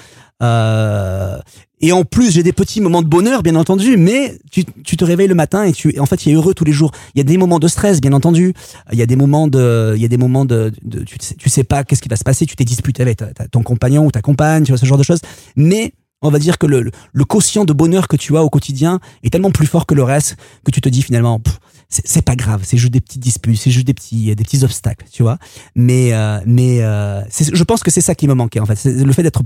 [0.41, 5.03] et en plus, j'ai des petits moments de bonheur, bien entendu, mais tu, tu te
[5.03, 6.91] réveilles le matin et tu, en fait, tu es heureux tous les jours.
[7.13, 8.53] Il y a des moments de stress, bien entendu.
[8.93, 11.35] Il y a des moments de, il y a des moments de, de tu, sais,
[11.35, 12.45] tu sais pas qu'est-ce qui va se passer.
[12.45, 15.21] Tu t'es disputé avec ton compagnon ou ta compagne, tu vois, ce genre de choses.
[15.57, 18.99] Mais on va dire que le, le, quotient de bonheur que tu as au quotidien
[19.23, 21.41] est tellement plus fort que le reste que tu te dis finalement
[21.89, 25.05] c'est pas grave c'est juste des petites disputes c'est juste des petits des petits obstacles
[25.11, 25.37] tu vois.
[25.75, 28.83] Mais euh, mais euh, je pense que c'est ça qui me manquait en fait.
[28.85, 29.43] Le fait d'être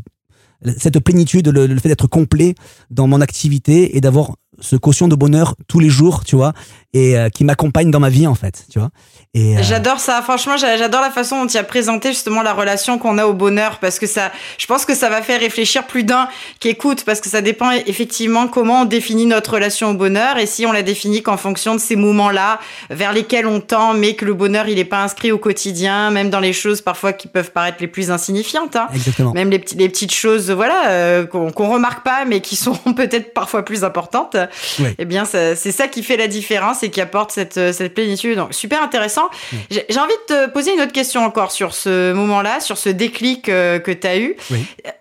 [0.77, 2.55] cette plénitude le, le fait d'être complet
[2.89, 6.53] dans mon activité et d'avoir ce quotient de bonheur tous les jours, tu vois,
[6.93, 8.89] et euh, qui m'accompagne dans ma vie en fait, tu vois.
[9.35, 10.23] Et euh, j'adore ça.
[10.23, 13.77] Franchement, j'adore la façon dont tu as présenté justement la relation qu'on a au bonheur
[13.77, 16.27] parce que ça, je pense que ça va faire réfléchir plus d'un
[16.59, 20.47] qui écoute parce que ça dépend effectivement comment on définit notre relation au bonheur et
[20.47, 24.25] si on la définit qu'en fonction de ces moments-là vers lesquels on tend, mais que
[24.25, 27.51] le bonheur il est pas inscrit au quotidien, même dans les choses parfois qui peuvent
[27.51, 28.75] paraître les plus insignifiantes.
[28.75, 28.87] Hein.
[28.95, 29.33] Exactement.
[29.33, 33.63] Même les, les petites choses, voilà, euh, qu'on remarque pas mais qui sont peut-être parfois
[33.63, 34.35] plus importantes.
[34.97, 38.37] Eh bien, c'est ça qui fait la différence et qui apporte cette, euh, cette plénitude.
[38.37, 39.29] Donc, super intéressant.
[39.69, 43.49] J'ai envie de te poser une autre question encore sur ce moment-là, sur ce déclic
[43.49, 44.35] euh, que tu as eu.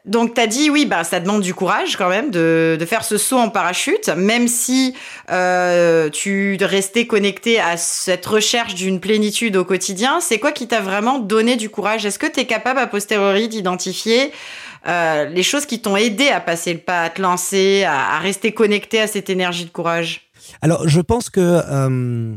[0.04, 3.04] Donc, tu as dit, oui, bah, ça demande du courage quand même de, de faire
[3.04, 4.94] ce saut en parachute, même si
[5.30, 10.20] euh, tu restais connecté à cette recherche d'une plénitude au quotidien.
[10.20, 12.06] C'est quoi qui t'a vraiment donné du courage?
[12.06, 14.32] Est-ce que tu es capable, a posteriori, d'identifier
[14.88, 18.52] euh, les choses qui t'ont aidé à passer le pas, à te lancer, à, rester
[18.52, 20.30] connecté à cette énergie de courage
[20.62, 22.34] Alors, je pense que euh,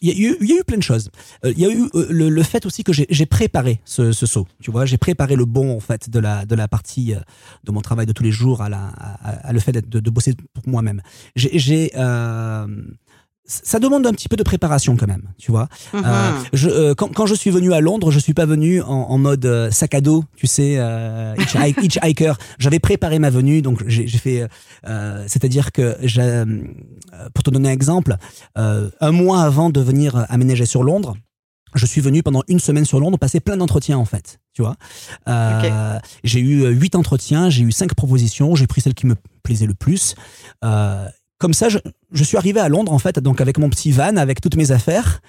[0.00, 1.10] il y, a eu, plein de choses.
[1.44, 4.46] Euh, il y a eu le, fait aussi que j'ai préparé ce, saut.
[4.62, 7.14] Tu vois, j'ai préparé le bon en fait de la de la partie
[7.64, 8.68] de mon travail de tous les jours à
[9.52, 11.02] le fait de, de, bosser pour moi-même.
[11.34, 11.90] J'ai
[13.50, 15.68] ça demande un petit peu de préparation quand même, tu vois.
[15.94, 16.02] Mhm.
[16.04, 18.86] Euh, je, euh, quand, quand je suis venu à Londres, je suis pas venu en,
[18.88, 22.34] en mode euh, sac à dos, tu sais, euh, hitchhike- hitchhiker.
[22.58, 24.46] J'avais préparé ma venue, donc j'ai fait,
[24.86, 26.44] euh, c'est-à-dire que, euh,
[27.34, 28.16] pour te donner un exemple,
[28.58, 31.16] euh, un mois avant de venir aménager sur Londres,
[31.74, 34.76] je suis venu pendant une semaine sur Londres passer plein d'entretiens en fait, tu vois.
[35.28, 39.16] Euh, J'ai eu euh, huit entretiens, j'ai eu cinq propositions, j'ai pris celle qui me
[39.42, 40.14] plaisait le plus.
[40.64, 41.06] Euh,
[41.38, 41.78] comme ça, je,
[42.12, 44.70] je suis arrivé à Londres en fait, donc avec mon petit van, avec toutes mes
[44.70, 45.20] affaires,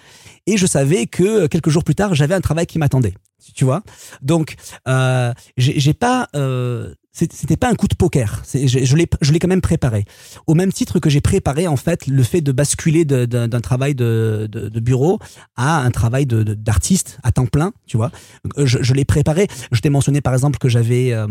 [0.48, 3.14] et je savais que euh, quelques jours plus tard, j'avais un travail qui m'attendait,
[3.54, 3.84] tu vois.
[4.22, 4.56] Donc,
[4.88, 8.44] euh, j'ai pas, euh, c'était pas un coup de poker.
[8.54, 10.06] Je, je l'ai, quand même préparé.
[10.48, 14.48] Au même titre que j'ai préparé en fait le fait de basculer d'un travail de,
[14.50, 15.20] de, bureau
[15.56, 18.12] à un travail d'artiste à temps plein, tu vois.
[18.58, 19.48] Je, je l'ai préparé.
[19.72, 21.28] Je t'ai mentionné par exemple que j'avais euh,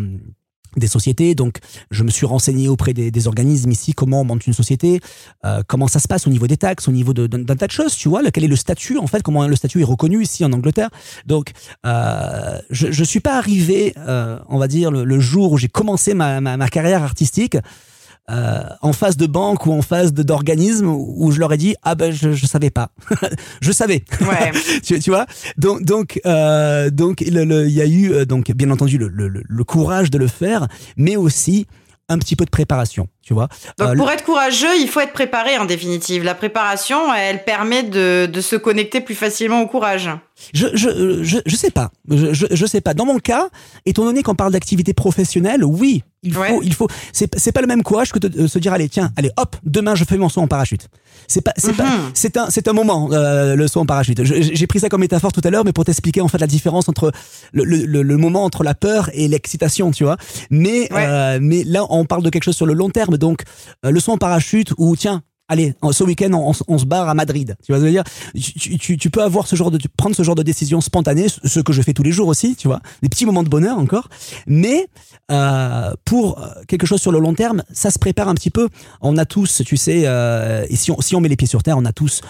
[0.76, 1.59] des sociétés, donc
[1.90, 5.00] je me suis renseigné auprès des, des organismes ici comment on monte une société,
[5.44, 7.96] euh, comment ça se passe au niveau des taxes, au niveau d'un tas de choses,
[7.96, 10.52] tu vois, quel est le statut en fait, comment le statut est reconnu ici en
[10.52, 10.90] Angleterre.
[11.26, 11.52] Donc
[11.87, 15.68] euh, je, je suis pas arrivé, euh, on va dire le, le jour où j'ai
[15.68, 17.57] commencé ma, ma, ma carrière artistique.
[18.30, 21.94] Euh, en face de banque ou en face d'organisme où je leur ai dit ah
[21.94, 22.90] ben je, je savais pas.
[23.60, 24.04] Je savais.
[24.20, 24.52] Ouais.
[24.82, 25.26] tu, tu vois?
[25.56, 29.64] Donc donc euh, donc il y a eu euh, donc bien entendu le, le- le
[29.64, 31.66] courage de le faire mais aussi
[32.08, 35.12] un petit peu de préparation tu vois Donc Euh, pour être courageux, il faut être
[35.12, 36.24] préparé en définitive.
[36.24, 40.08] La préparation, elle permet de, de se connecter plus facilement au courage.
[40.54, 41.90] Je, je, je, je sais pas.
[42.08, 42.94] Je, je, je sais pas.
[42.94, 43.48] Dans mon cas,
[43.84, 46.58] étant donné qu'on parle d'activité professionnelle, oui, il faut, Ouais.
[46.62, 46.88] il faut.
[47.12, 49.56] C'est, c'est pas le même courage que de euh, se dire allez tiens, allez hop,
[49.64, 50.88] demain je fais mon saut en parachute.
[51.26, 52.10] C'est pas, c'est pas, Mhm.
[52.14, 54.22] c'est un, c'est un moment euh, le saut en parachute.
[54.24, 56.88] J'ai pris ça comme métaphore tout à l'heure, mais pour t'expliquer en fait la différence
[56.88, 57.10] entre
[57.52, 60.16] le, le, le, le moment entre la peur et l'excitation, tu vois.
[60.50, 61.04] Mais, Ouais.
[61.06, 63.42] euh, mais là, on parle de quelque chose sur le long terme, donc
[63.85, 65.22] euh, le saut en parachute ou tiens.
[65.50, 67.57] Allez, ce week-end, on, se barre à Madrid.
[67.64, 68.98] Tu vois ce que je veux dire?
[68.98, 71.81] Tu, peux avoir ce genre de, prendre ce genre de décision spontanée, ce- que je
[71.81, 74.11] fais tous les jours aussi, tu vois, des petits moments de bonheur encore.
[74.46, 74.88] Mais
[75.31, 78.68] euh, pour euh, quelque chose sur le long terme, ça se prépare un petit peu.
[79.00, 80.00] On a tous, tu sais,
[80.68, 82.20] et si on, si on met les pieds sur terre, on a tous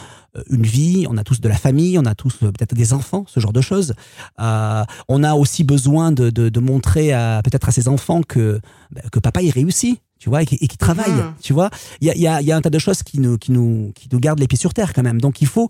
[0.50, 3.40] une vie, on a tous de la famille, on a tous peut-être des enfants, ce
[3.40, 3.94] genre de choses.
[4.38, 7.08] On a aussi besoin de, de, de montrer
[7.42, 8.60] peut-être à ses enfants que
[8.92, 11.34] bah, que papa il réussit, tu vois, et qu'il et qu'il travaille, Mhm.
[11.42, 11.70] tu vois.
[12.00, 13.92] Il y a, y, a, y a un tas de choses qui nous qui nous
[13.94, 15.20] qui nous gardent les pieds sur terre quand même.
[15.20, 15.68] Donc il faut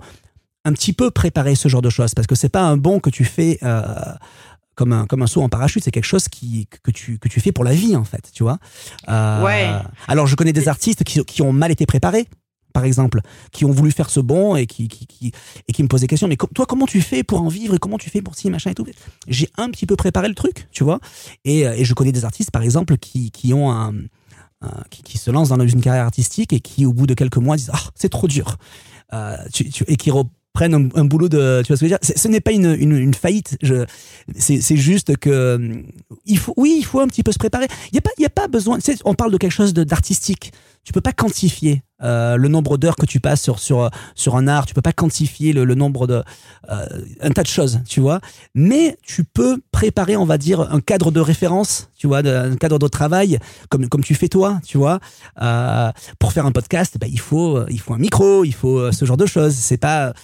[0.65, 3.11] un petit peu préparer ce genre de choses parce que c'est pas un bond que
[3.11, 3.83] tu fais euh,
[4.75, 7.41] comme un comme un saut en parachute c'est quelque chose qui que tu que tu
[7.41, 8.59] fais pour la vie en fait tu vois
[9.09, 9.69] Euh, Ouais.
[10.09, 12.27] alors je connais des artistes qui, qui ont mal été préparés
[12.75, 15.33] par exemple qui ont voulu faire ce bond et qui qui, qui
[15.69, 17.79] et qui me posaient des questions mais toi comment tu fais pour en vivre et
[17.79, 18.87] comment tu fais pour ci machin et tout?
[19.27, 21.01] J'ai un petit peu préparé le truc tu vois
[21.45, 23.95] et, euh, et je connais des artistes par exemple qui qui ont un-
[24.91, 27.57] qui, qui se lancent dans une carrière artistique et qui au bout de quelques mois
[27.57, 28.57] disent ah c'est trop dur.
[29.13, 29.37] Euh,
[29.87, 31.99] et qui reprennent un, boulot de tu vois ce que je veux dire?
[32.03, 33.57] Ce n'est pas une, une, faillite.
[34.37, 35.83] C'est juste que
[36.27, 37.67] il faut oui il faut un petit peu se préparer.
[37.93, 40.53] Il y a pas y a pas besoin on parle de quelque chose d'artistique
[40.89, 44.49] tu peux pas quantifier euh, le nombre d'heures que tu passes sur sur sur un
[44.49, 44.65] art.
[44.65, 46.23] Tu peux pas quantifier le, le nombre de
[46.71, 46.87] euh,
[47.21, 48.23] un tas de choses tu vois.
[48.55, 52.79] Mais tu peux préparer on va dire un cadre de référence tu vois un cadre
[52.79, 54.99] de travail comme comme tu fais toi tu vois.
[55.43, 59.05] Euh, pour faire un podcast ben, il faut il faut un micro il faut ce
[59.05, 59.53] genre de choses.
[59.53, 60.15] C'est pas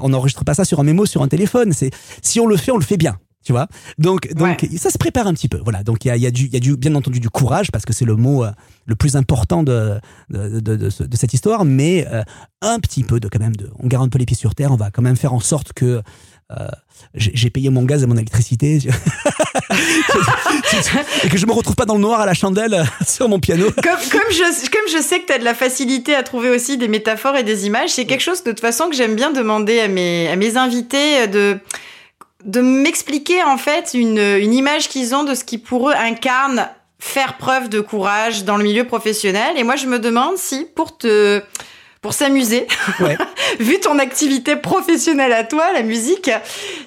[0.00, 1.72] on n'enregistre pas ça sur un mémo sur un téléphone.
[2.22, 3.66] Si on le fait on le fait bien tu vois?
[3.96, 5.82] Donc donc ça se prépare un petit peu voilà.
[5.82, 7.30] Donc il y a, il y a du il y a du bien entendu du
[7.30, 8.50] courage parce que c'est le mot euh,
[8.84, 12.22] le plus important de de, de, de ce- de cette histoire mais euh,
[12.60, 14.70] un petit peu de quand même de on garde un peu les pieds sur terre
[14.70, 16.02] on va quand même faire en sorte que
[16.50, 16.68] euh,
[17.14, 18.78] j'ai payé mon gaz et mon électricité
[21.24, 23.66] et que je me retrouve pas dans le noir à la chandelle sur mon piano.
[23.82, 26.76] Comme, comme, je, comme je sais que tu as de la facilité à trouver aussi
[26.78, 29.80] des métaphores et des images, c'est quelque chose de toute façon que j'aime bien demander
[29.80, 31.58] à mes, à mes invités de,
[32.44, 36.68] de m'expliquer en fait une, une image qu'ils ont de ce qui pour eux incarne
[36.98, 39.56] faire preuve de courage dans le milieu professionnel.
[39.56, 41.42] Et moi, je me demande si pour te,
[42.00, 42.66] pour s'amuser,
[43.00, 43.16] Ouais.
[43.60, 46.30] vu ton activité professionnelle à toi, la musique,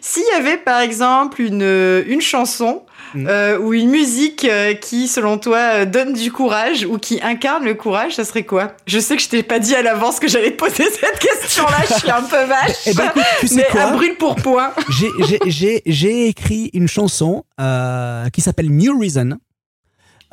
[0.01, 3.27] s'il y avait par exemple une, une chanson Mm.
[3.27, 7.65] euh, ou une musique euh, qui, selon toi, euh, donne du courage ou qui incarne
[7.65, 8.71] le courage, ça serait quoi?
[8.85, 11.75] Je sais que je t'ai pas dit à l'avance que j'allais te poser cette question-là,
[11.89, 12.77] je suis un peu vache.
[12.85, 13.81] Eh ben, écoute, tu sais mais quoi?
[13.81, 14.71] à brûle pour point.
[14.87, 19.31] j'ai, j'ai, j'ai, j'ai écrit une chanson euh, qui s'appelle New Reason.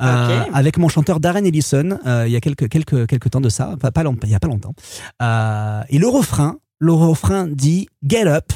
[0.01, 0.49] Euh, Ok.
[0.53, 3.75] avec mon chanteur Darren Ellison euh, il y a quelques, quelques, quelques temps de ça,
[3.93, 4.73] pas longtemps, il y a pas longtemps.
[5.21, 8.51] Euh, et le refrain, le refrain dit Get up,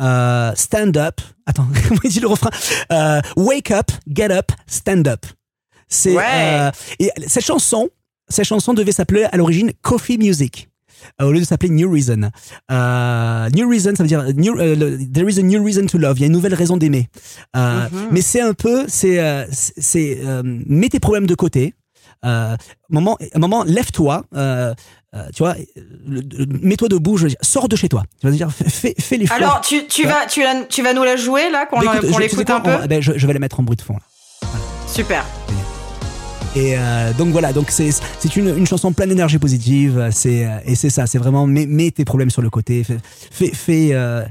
[0.00, 1.20] euh, stand up.
[1.46, 2.50] Attends, comment il dit le refrain?
[2.92, 5.26] Euh, Wake up, get up, stand up.
[5.88, 6.24] C'est Ouais.
[6.26, 7.88] euh, et cette chanson,
[8.28, 10.68] cette chanson devait s'appeler à l'origine Coffee Music.
[11.20, 12.30] Euh, au lieu de s'appeler New Reason.
[12.70, 16.18] Euh, new Reason, ça veut dire new, euh, There is a new reason to love.
[16.18, 17.08] Il y a une nouvelle raison d'aimer.
[17.56, 18.08] Mhm.
[18.10, 21.74] Mais c'est un peu, c'est, c'est, mets tes problèmes de côté.
[22.24, 22.56] Euh,
[22.90, 24.24] moment, un moment, lève-toi.
[24.34, 24.74] Euh,
[25.34, 25.54] tu vois,
[26.62, 27.16] mets-toi debout.
[27.16, 28.02] Je veux dire, sors de chez toi.
[28.20, 29.36] Tu vas dire, fais, fais l'effort.
[29.36, 32.50] Alors, tu, tu, vas, tu, la- tu vas nous la jouer là, qu'on Bah, l'écoute
[32.50, 33.94] un peu on- ben, je, je vais la mettre en bruit de fond.
[33.94, 34.48] Là.
[34.86, 35.24] Super.
[36.56, 40.08] Et euh, donc voilà, donc c'est c'est une, une chanson pleine d'énergie positive.
[40.12, 42.82] C'est euh, et c'est ça, c'est vraiment mets, mets tes problèmes sur le côté.
[42.84, 42.98] Fais,
[43.30, 44.24] fais, fais, euh,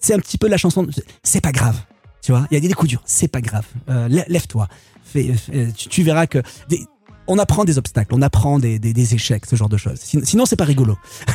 [0.00, 0.86] c'est un petit peu la chanson.
[1.22, 1.76] C'est pas grave,
[2.20, 2.46] tu vois.
[2.50, 3.64] Il y a des coups durs, c'est pas grave.
[3.88, 4.68] Euh, lè- Lève-toi.
[5.12, 6.80] Tu, tu verras que des-
[7.28, 9.98] on apprend des obstacles, on apprend des, des, des échecs, ce genre de choses.
[9.98, 10.96] Sin- Sinon, c'est pas rigolo.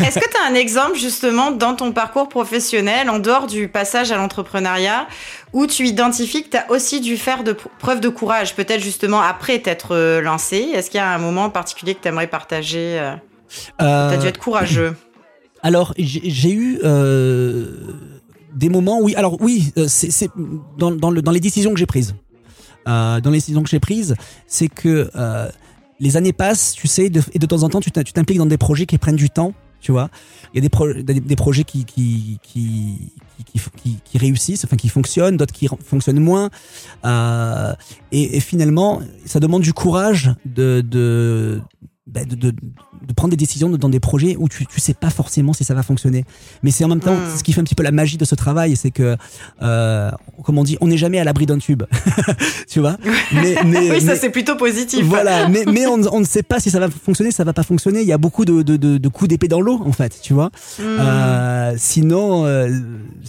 [0.00, 4.10] Est-ce que tu as un exemple justement dans ton parcours professionnel, en dehors du passage
[4.12, 5.06] à l'entrepreneuriat,
[5.52, 8.80] où tu identifies que tu as aussi dû faire de pr- preuve de courage, peut-être
[8.82, 10.56] justement après t'être euh, lancé?
[10.74, 13.14] Est-ce qu'il y a un moment en particulier que tu aimerais partager euh,
[13.78, 14.96] Tu as dû être courageux?
[15.62, 17.66] Alors, j'ai eu euh,
[18.54, 19.14] des moments, oui.
[19.14, 20.28] Alors oui, c'est c'est
[20.76, 22.14] dans, dans, le, dans les décisions que j'ai prises.
[22.88, 24.14] Euh, dans les décisions que j'ai prises,
[24.46, 25.48] c'est que euh,
[26.00, 28.46] les années passent, tu sais, et de temps en temps, tu t'im- tu t'impliques dans
[28.46, 30.08] des projets qui prennent du temps, tu vois.
[30.52, 32.98] Il y a des, pro- des, des projets qui, qui, qui,
[34.04, 36.50] qui réussissent, enfin qui fonctionnent, d'autres qui fonctionnent moins.
[37.04, 37.72] Euh,
[38.10, 41.60] et, et finalement, ça demande du courage de, de,
[42.06, 45.10] ben, de, de, de prendre des décisions dans des projets où tu, tu sais pas
[45.10, 46.24] forcément si ça va fonctionner.
[46.62, 47.36] Mais c'est en même temps Mm.
[47.36, 49.16] ce qui fait un petit peu la magie de ce travail, c'est que,
[49.62, 50.10] euh,
[50.44, 51.82] comme on dit, on n'est jamais à l'abri d'un tube,
[52.68, 52.96] tu vois?
[53.32, 55.04] Mais, mais, oui, ça c'est plutôt positif.
[55.04, 57.62] voilà, mais, mais on, on ne sait pas si ça va fonctionner, ça va pas
[57.62, 58.00] fonctionner.
[58.00, 60.50] Il y a beaucoup de, de, de, coups d'épée dans l'eau, en fait, tu vois?
[60.78, 60.82] Hmm.
[60.82, 62.68] Euh, sinon, euh,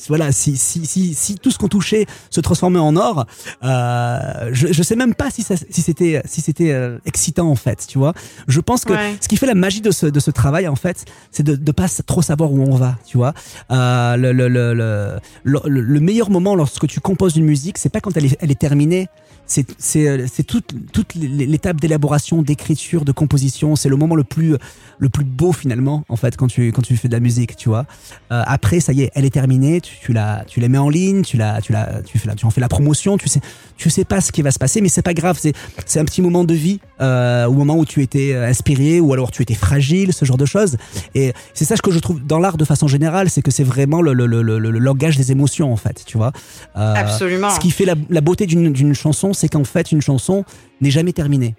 [0.07, 3.25] voilà, si, si, si, si tout ce qu'on touchait se transformait en or,
[3.63, 7.55] euh, je, je sais même pas si, ça, si c'était si c'était euh, excitant en
[7.55, 8.13] fait, tu vois?
[8.47, 9.15] Je pense que Ouais.
[9.21, 11.71] ce qui fait la magie de ce, de ce travail en fait, c'est de ne
[11.71, 13.33] pas trop savoir où on va, tu vois.
[13.71, 17.89] Euh, le, le, le, le, le, le meilleur moment lorsque tu composes une musique, c'est
[17.89, 19.07] pas quand elle est, elle est terminée.
[19.45, 23.75] C'est c'est euh, c'est toute toute l'étape d'élaboration, d'écriture, de composition.
[23.75, 24.55] C'est le moment le plus
[24.99, 27.69] le plus beau finalement en fait quand tu quand tu fais de la musique, tu
[27.69, 27.85] vois.
[28.31, 29.81] Euh, après, ça y est, elle est terminée.
[29.81, 32.35] Tu, tu la tu la mets en ligne, tu la tu la tu fais la,
[32.35, 33.17] tu en fais la promotion.
[33.17, 33.41] Tu sais
[33.75, 35.37] tu sais pas ce qui va se passer, mais c'est pas grave.
[35.39, 35.53] C'est
[35.85, 39.11] c'est un petit moment de vie euh, au moment où tu étais euh, inspiré ou
[39.13, 40.77] alors tu étais fragile, ce genre de choses.
[41.15, 44.01] Et c'est ça que je trouve dans l'art de façon générale, c'est que c'est vraiment
[44.01, 46.31] le, le, le, le, le langage des émotions en fait, tu vois.
[46.77, 47.49] Euh, Absolument.
[47.49, 50.45] ce qui fait la, la beauté d'une d'une chanson, c'est qu'en fait, une chanson
[50.79, 51.53] n'est jamais terminée.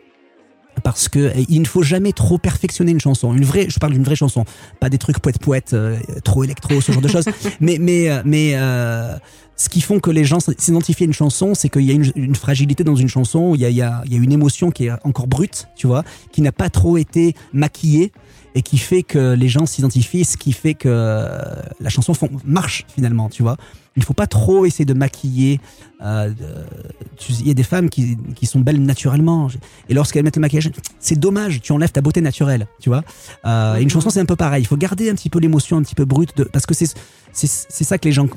[0.82, 3.34] Parce que eh, il ne faut jamais trop perfectionner une chanson.
[3.34, 4.46] Une vraie, je parle d'une vraie chanson,
[4.80, 7.26] pas des trucs poète poète, euh, trop électro, ce genre de choses.
[7.60, 9.16] Mais mais euh, mais euh,
[9.56, 12.34] ce qui font que les gens s'identifient à une chanson, c'est qu'il y a une,
[12.34, 16.04] fragilité dans une chanson, il y a, une émotion qui est encore brute, tu vois,
[16.32, 18.12] qui n'a pas trop été maquillée
[18.54, 21.42] et qui fait que les gens s'identifient, ce qui fait que euh,
[21.80, 22.14] la chanson
[22.44, 23.56] marche finalement, tu vois.
[23.96, 25.60] Il faut pas trop essayer de maquiller.
[26.02, 26.32] euh,
[27.28, 29.48] Il y a des femmes qui, sont belles naturellement,
[29.88, 33.04] et lorsqu'elles mettent le maquillage, c'est dommage, tu enlèves ta beauté naturelle, tu vois.
[33.44, 34.62] Euh, Une chanson, c'est un peu pareil.
[34.62, 36.86] Il faut garder un petit peu l'émotion, un petit peu brute, parce que c'est
[37.84, 38.28] ça que les gens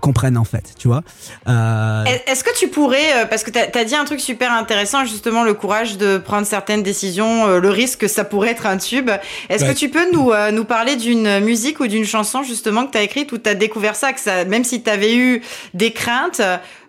[0.00, 1.02] comprennent en fait, tu vois.
[1.48, 5.04] Euh, Est-ce que tu pourrais, euh, parce que tu as, dit un truc super intéressant,
[5.04, 8.78] justement le courage de prendre certaines décisions, euh, le risque que ça pourrait être un
[8.78, 9.10] tube.
[9.48, 9.72] Est-ce Ouais.
[9.74, 12.98] que tu peux nous, euh, nous parler d'une musique ou d'une chanson justement que tu
[12.98, 15.42] as écrite où tu as découvert ça, que ça, même si tu avais eu
[15.74, 16.40] des craintes,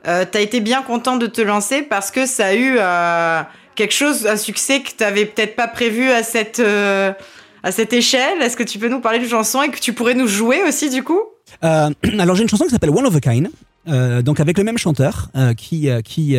[0.08, 3.42] euh, tu as été bien content de te lancer parce que ça a eu euh,
[3.76, 7.12] quelque chose, un succès que tu n'avais peut-être pas prévu à cette, euh,
[7.64, 10.14] à cette échelle Est-ce que tu peux nous parler d'une chanson et que tu pourrais
[10.16, 11.20] nous jouer aussi du coup?
[11.64, 13.50] Euh, alors j'ai une chanson qui s'appelle One of a Kind,
[13.88, 16.38] euh, donc avec le même chanteur euh, qui qui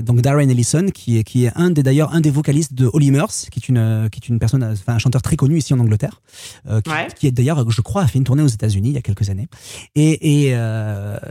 [0.00, 3.10] donc Darren Ellison qui est qui est un des d'ailleurs un des vocalistes de Holly
[3.10, 5.80] Murs qui est une qui est une personne enfin un chanteur très connu ici en
[5.80, 6.22] Angleterre
[6.64, 7.08] qui, Ouais.
[7.18, 9.30] qui est d'ailleurs je crois a fait une tournée aux États-Unis il y a quelques
[9.30, 9.48] années.
[9.96, 10.56] Et, et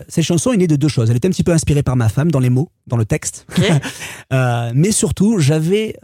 [0.10, 1.10] cette chanson est née de deux choses.
[1.10, 3.48] Elle était un petit peu inspirée par ma femme dans les mots dans le texte.
[4.32, 5.96] Mais surtout, j'avais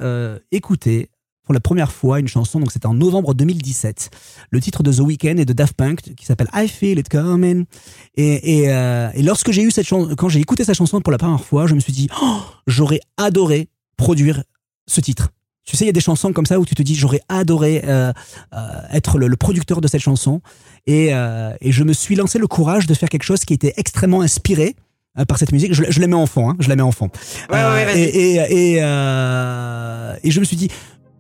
[0.51, 1.09] écouté
[1.43, 4.09] pour la première fois une chanson, donc c'était en novembre 2017.
[4.49, 7.65] Le titre de The Weeknd et de Daft Punk qui s'appelle I Feel It Coming.
[8.15, 11.11] Et, et, euh, et lorsque j'ai eu cette chanson, quand j'ai écouté cette chanson pour
[11.11, 14.43] la première fois, je me suis dit, oh, j'aurais adoré produire
[14.87, 15.29] ce titre.
[15.65, 17.83] Tu sais, il y a des chansons comme ça où tu te dis, j'aurais adoré
[17.85, 18.11] euh,
[18.53, 18.59] euh,
[18.91, 20.41] être le, le producteur de cette chanson.
[20.87, 23.73] Et, euh, et je me suis lancé le courage de faire quelque chose qui était
[23.77, 24.75] extrêmement inspiré
[25.27, 25.73] par cette musique.
[25.73, 27.09] Je, je la mets en fond, hein, je la mets en fond.
[27.49, 30.69] Ouais, ouais, et, et, et je me suis dit,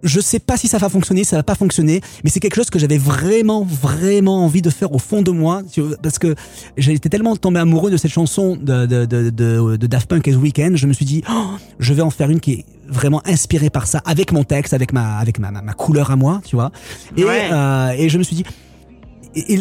[0.03, 2.69] je sais pas si ça va fonctionner, ça va pas fonctionner, mais c'est quelque chose
[2.69, 5.61] que j'avais vraiment, vraiment envie de faire au fond de moi,
[6.01, 6.35] parce que
[6.77, 10.33] été tellement tombé amoureux de cette chanson de, de, de, de, de Daft Punk et
[10.33, 13.21] The Weeknd, je me suis dit, oh, je vais en faire une qui est vraiment
[13.25, 16.41] inspiré par ça, avec mon texte, avec ma, avec ma, ma, ma couleur à moi,
[16.45, 16.71] tu vois.
[17.17, 17.49] Et, Ouais.
[17.51, 18.43] euh, et je me suis dit,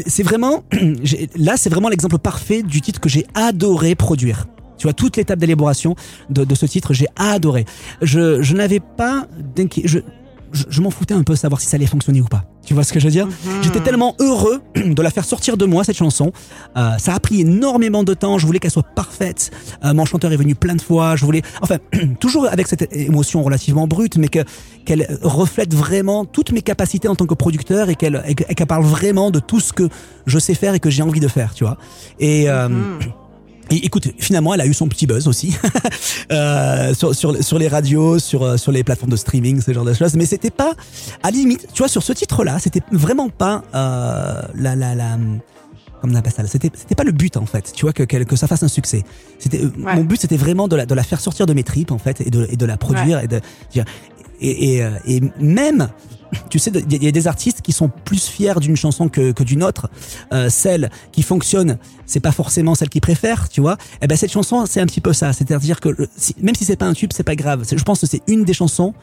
[0.06, 0.64] c'est vraiment,
[1.36, 4.46] là, c'est vraiment l'exemple parfait du titre que j'ai adoré produire.
[4.76, 5.94] Tu vois, toute l'étape d'élaboration
[6.28, 7.64] de, de ce titre, j'ai adoré.
[8.02, 10.02] Je, je n'avais pas d'inquiétude.
[10.52, 12.44] Je, je, m'en foutais un peu savoir si ça allait fonctionner ou pas.
[12.64, 13.28] Tu vois ce que je veux dire?
[13.62, 16.32] J'étais tellement heureux de la faire sortir de moi, cette chanson.
[16.76, 18.38] Euh, ça a pris énormément de temps.
[18.38, 19.50] Je voulais qu'elle soit parfaite.
[19.84, 21.16] Euh, mon chanteur est venu plein de fois.
[21.16, 21.78] Je voulais, enfin,
[22.20, 24.40] toujours avec cette émotion relativement brute, mais que
[24.84, 29.30] qu'elle reflète vraiment toutes mes capacités en tant que producteur et qu'elle qu'elle parle vraiment
[29.30, 29.88] de tout ce que
[30.26, 31.78] je sais faire et que j'ai envie de faire, tu vois.
[32.18, 32.68] Et euh,
[33.72, 35.56] et écoute, finalement, elle a eu son petit buzz aussi
[36.32, 39.84] euh, sur, sur, sur les radios, sur, euh, sur les plateformes de streaming, ce genre
[39.84, 40.14] de choses.
[40.14, 40.72] Mais c'était pas,
[41.22, 45.16] à la limite, tu vois, sur ce titre-là, c'était vraiment pas euh, la, la, la,
[46.00, 47.72] comment on appelle ça C'était, c'était pas le but en fait.
[47.74, 49.04] Tu vois que que, que ça fasse un succès.
[49.38, 49.94] C'était euh, Ouais.
[49.96, 52.20] mon but, c'était vraiment de la, de la faire sortir de mes tripes en fait
[52.20, 53.40] et de, et de la produire et de
[53.72, 53.84] dire-
[54.40, 55.88] et, et, euh, et même
[56.48, 59.42] tu sais, il y, a- des artistes qui sont plus fiers d'une chanson que, que
[59.44, 59.90] d'une autre.
[60.32, 63.76] Euh, celle qui fonctionne, c'est pas forcément celle qu'ils préfèrent, tu vois.
[64.00, 65.32] Et ben cette chanson, c'est un petit peu ça.
[65.32, 67.64] C'est-à-dire que si- même si c'est pas un tube, c'est pas grave.
[67.70, 68.94] Je pense que c'est une des chansons.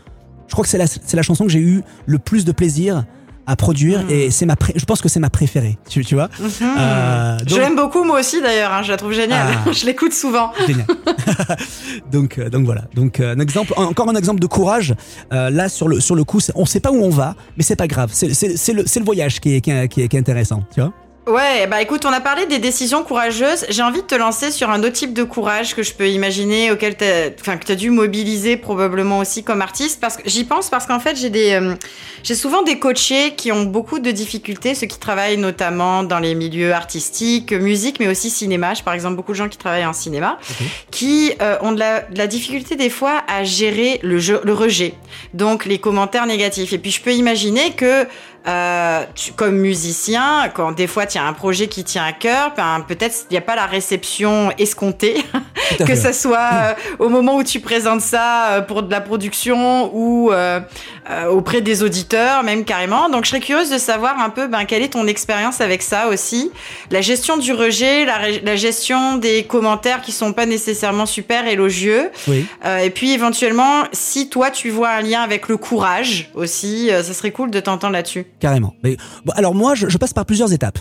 [0.47, 3.05] Je crois que c'est la, c'est la chanson que j'ai eu le plus de plaisir
[3.49, 5.77] à produire et c'est ma, pré- je pense que c'est ma préférée.
[5.89, 6.29] Tu, tu vois.
[6.61, 9.47] Euh, Je l'aime beaucoup moi aussi d'ailleurs, hein, je la trouve géniale.
[9.65, 9.71] Ah.
[9.71, 10.51] je l'écoute souvent.
[10.67, 10.85] Génial.
[12.11, 12.83] donc, euh, donc voilà.
[12.95, 14.93] Donc euh, un exemple, encore un exemple de courage.
[15.31, 17.87] Là sur le sur le coup, on sait pas où on va, mais c'est pas
[17.87, 18.11] grave.
[18.13, 18.27] C'est
[18.73, 20.93] le le voyage qui est qui est, qui est- qui est intéressant, tu vois.
[21.29, 23.67] Ouais, bah écoute, on a parlé des décisions courageuses.
[23.69, 26.71] J'ai envie de te lancer sur un autre type de courage que je peux imaginer,
[26.71, 30.01] auquel t'as, enfin que t'as dû mobiliser probablement aussi comme artiste.
[30.01, 31.75] Parce que j'y pense parce qu'en fait j'ai des, euh,
[32.23, 36.33] j'ai souvent des coachés qui ont beaucoup de difficultés, ceux qui travaillent notamment dans les
[36.33, 38.73] milieux artistiques, musique, mais aussi cinéma.
[38.73, 40.39] J'ai par exemple beaucoup de gens qui travaillent en cinéma,
[40.89, 44.53] qui euh, ont de la, de la difficulté des fois à gérer le, jeu, le
[44.53, 44.95] rejet,
[45.35, 46.73] donc les commentaires négatifs.
[46.73, 48.07] Et puis je peux imaginer que
[48.47, 52.53] euh, tu- comme musicien, quand des fois tu as un projet qui tient à cœur,
[52.55, 55.23] ben, peut-être il n'y a pas la réception escomptée,
[55.77, 59.91] que ce soit euh, au moment où tu présentes ça euh, pour de la production
[59.93, 60.59] ou euh,
[61.09, 63.09] euh, auprès des auditeurs, même carrément.
[63.09, 66.07] Donc je serais curieuse de savoir un peu ben, quelle est ton expérience avec ça
[66.07, 66.51] aussi.
[66.91, 72.11] La gestion du rejet, la, la gestion des commentaires qui sont pas nécessairement super élogieux.
[72.27, 72.45] Oui.
[72.65, 77.03] Euh, et puis éventuellement, si toi tu vois un lien avec le courage aussi, euh,
[77.03, 78.25] ça serait cool de t'entendre là-dessus.
[78.39, 78.73] Carrément.
[78.83, 80.79] Mais, bon, alors moi, je, je passe par plusieurs étapes.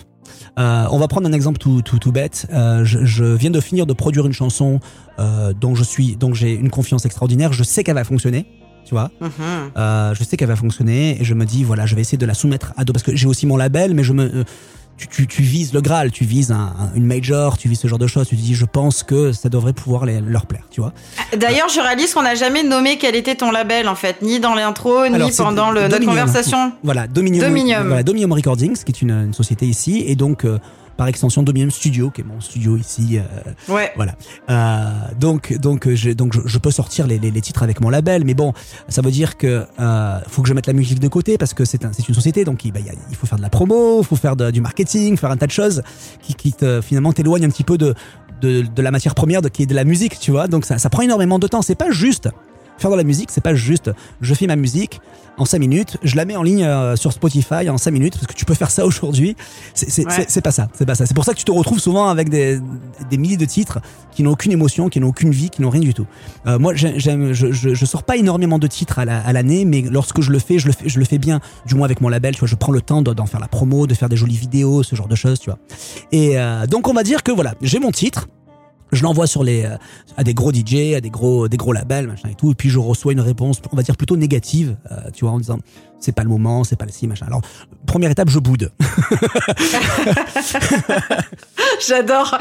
[0.59, 2.47] Euh, on va prendre un exemple tout, tout, tout bête.
[2.53, 4.81] Euh, je, je viens de finir de produire une chanson
[5.19, 7.53] euh, dont je suis, dont j'ai une confiance extraordinaire.
[7.53, 8.47] Je sais qu'elle va fonctionner.
[8.85, 9.31] Tu vois, Mhm.
[9.77, 12.25] Euh, je sais qu'elle va fonctionner et je me dis voilà, je vais essayer de
[12.25, 14.45] la soumettre à d'autres parce que j'ai aussi mon label, mais je me euh,
[14.99, 17.89] tu, tu, tu vises le Graal, tu vises un, un- une major, tu vises ce
[17.89, 18.29] genre de choses.
[18.29, 20.65] Tu te dis je pense que ça devrait pouvoir les- leur plaire.
[20.71, 20.93] Tu vois.
[21.37, 24.55] D'ailleurs, je réalise qu'on n'a jamais nommé quel était ton label en fait, ni dans
[24.55, 26.73] l'intro, ni Alors, pendant le, notre conversation.
[26.83, 27.87] Voilà, Dominium, Dominium.
[27.87, 30.59] Voilà, Dominium Recordings, qui est une, une société ici, et donc euh,
[30.99, 33.19] par extension Dominium Studio, qui est mon studio ici.
[33.19, 33.93] euh, Ouais.
[33.97, 34.17] voilà.
[34.51, 37.89] Euh, donc, donc, je, donc, je, je peux sortir les, les, les titres avec mon
[37.89, 38.53] label, mais bon,
[38.89, 41.65] ça veut dire que euh, faut que je mette la musique de côté parce que
[41.65, 43.43] c'est un, c'est une société, donc il, bah, il y a- il faut faire de
[43.43, 45.83] la promo, il faut faire de- du marketing, faire un tas de choses
[46.21, 47.95] qui, qui te, finalement t'éloignent un petit peu de,
[48.41, 50.49] de, de la matière première, de, qui est de la musique, tu vois.
[50.49, 51.63] Donc ça, ça prend énormément de temps.
[51.63, 52.29] C'est pas juste
[52.79, 55.01] faire de la musique, c'est pas juste je fais ma musique
[55.37, 58.27] en 5 minutes, je la mets en ligne euh, sur Spotify en 5 minutes parce
[58.27, 59.37] que tu peux faire ça aujourd'hui.
[59.73, 60.27] C'est Ouais.
[60.43, 61.07] pas ça, c'est pas ça.
[61.07, 62.59] C'est pour ça que tu te retrouves souvent avec des,
[63.09, 63.79] des milliers de titres
[64.11, 66.07] qui n'ont aucune émotion, qui n'ont aucune vie, qui n'ont rien du tout.
[66.49, 69.33] Euh, moi, j'ai- j'aime, je, je, je sors pas énormément de titres à la- à
[69.33, 71.85] l'année, mais lorsque je le fais, je le fais, je le fais bien, du moins
[71.85, 72.35] avec mon label.
[72.35, 74.37] Tu vois, je prends le temps de- d'en faire la promo, de faire des jolies
[74.37, 75.61] vidéos, ce genre de choses, tu vois.
[76.11, 78.27] Et euh, donc, on va dire que voilà, j'ai mon titre.
[78.93, 79.77] Je l'envoie sur les euh,
[80.17, 82.71] à des gros DJ, à des gros des gros labels, machin et tout, et puis
[82.71, 85.59] je reçois une réponse, on va dire plutôt négative, euh, tu vois, en disant
[86.01, 87.27] c'est pas le moment, c'est pas le si machin.
[87.27, 87.41] Alors
[87.87, 88.71] première étape, je boude.
[91.87, 92.37] J'adore.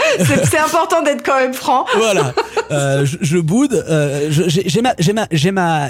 [0.50, 1.86] C'est important d'être quand même franc.
[1.96, 2.34] voilà,
[2.72, 3.74] euh, je, je boude.
[3.88, 5.90] euh, j'ai ma j'ai ma j'ai ma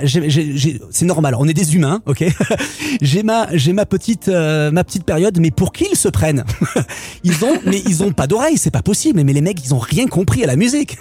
[0.92, 1.36] c'est normal.
[1.40, 2.24] On est des humains, ok?
[3.02, 6.44] j'ai ma j'ai ma petite euh, ma petite période, mais pour qui ils se prennent
[7.24, 9.22] Ils ont mais ils ont pas d'oreilles, c'est pas possible.
[9.24, 10.98] Mais les mecs, ils ont rien compris à la musique.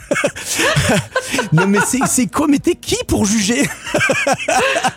[1.53, 3.63] non mais c'est c'est quoi Mais t'es qui pour juger?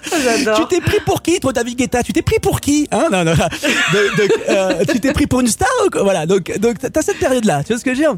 [0.04, 0.68] Tu J'adore.
[0.68, 3.08] t'es pris pour qui, toi, David Guetta Tu t'es pris pour qui hein?
[3.12, 3.34] Non, non.
[4.50, 6.04] Euh, tu t'es pris pour une star ou quoi?
[6.04, 6.26] Voilà.
[6.26, 7.64] Donc, donc, t'as cette période-là.
[7.64, 8.16] Tu vois ce que je veux dire?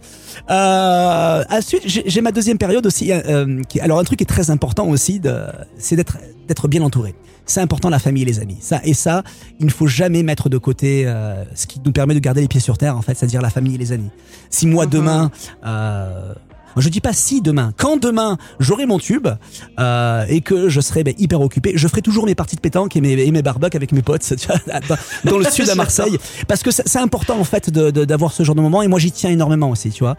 [0.50, 3.12] Euh, Ensuite, j'ai ma deuxième période aussi.
[3.12, 5.22] euh, qui, alors, un truc qui est très important aussi,
[5.78, 6.18] c'est d'être
[6.48, 7.14] d'être bien entouré.
[7.46, 8.58] C'est important la famille et les amis.
[8.62, 9.24] Ça et ça,
[9.60, 12.48] il ne faut jamais mettre de côté euh, ce qui nous permet de garder les
[12.48, 12.96] pieds sur terre.
[12.98, 14.10] En fait, c'est-à-dire la famille et les amis.
[14.50, 14.92] Si moi Mhm.
[14.92, 15.32] demain
[16.78, 17.74] Je dis pas si demain.
[17.78, 19.28] Quand demain j'aurai mon tube
[19.80, 22.96] euh, et que je serai ben, hyper occupé, je ferai toujours mes parties de pétanque
[22.96, 24.58] et mes, et mes barbecues avec mes potes tu vois,
[25.26, 26.18] dans, le sud à Marseille,
[26.48, 28.82] parce que c'est important en fait de- de- d'avoir ce genre de moment.
[28.82, 30.16] Et moi j'y tiens énormément aussi, tu vois,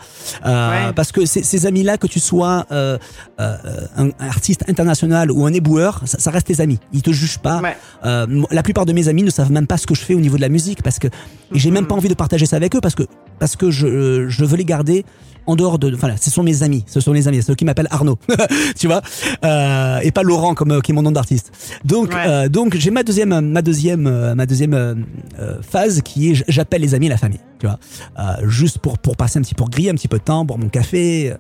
[0.46, 0.92] Euh, Ouais.
[0.94, 2.98] parce que ces, amis-là, que tu sois euh,
[3.40, 3.56] euh,
[3.96, 6.78] un, artiste international ou un éboueur, ça, ça reste tes amis.
[6.92, 7.60] Ils te jugent pas.
[7.60, 7.76] Ouais.
[8.04, 10.20] Euh, la plupart de mes amis ne savent même pas ce que je fais au
[10.20, 11.08] niveau de la musique parce que
[11.52, 13.02] j'ai même pas envie de partager ça avec eux parce que
[13.38, 15.04] parce que je, je veux les garder
[15.46, 17.64] en dehors de enfin là, ce sont mes amis ce sont les amis ceux qui
[17.64, 18.18] m'appellent Arnaud
[18.78, 19.02] tu vois
[19.44, 21.52] euh, et pas Laurent comme euh, qui est mon nom d'artiste
[21.84, 22.24] donc Ouais.
[22.26, 24.94] euh, donc j'ai ma deuxième ma deuxième euh, ma deuxième euh,
[25.40, 27.78] euh, phase qui est j'appelle les amis et la famille tu vois
[28.18, 30.58] euh, juste pour pour passer un petit pour griller un petit peu de temps boire
[30.58, 31.34] mon café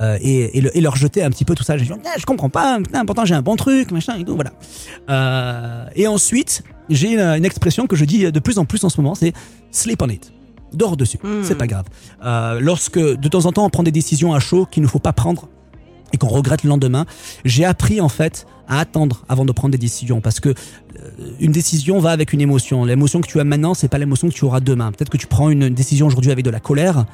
[0.00, 2.16] euh, et, et, le- et leur jeter un petit peu tout ça je, dis, Ah,
[2.18, 4.52] je comprends pas putain, pourtant j'ai un bon truc machin et tout voilà
[5.10, 8.88] euh, et ensuite, j'ai une, une expression que je dis de plus en plus en
[8.88, 9.32] ce moment, c'est
[9.70, 10.32] sleep on it.
[10.74, 11.42] Dors dessus, Hmm.
[11.42, 11.84] c'est pas grave.
[12.24, 14.98] Euh, lorsque de temps en temps on prend des décisions à chaud qu'il ne faut
[14.98, 15.48] pas prendre
[16.12, 17.06] et qu'on regrette le lendemain,
[17.44, 21.10] j'ai appris en fait à attendre avant de prendre des décisions parce que euh,
[21.40, 22.84] une décision va avec une émotion.
[22.84, 24.90] L'émotion que tu as maintenant, c'est pas l'émotion que tu auras demain.
[24.92, 27.04] Peut-être que tu prends une décision aujourd'hui avec de la colère,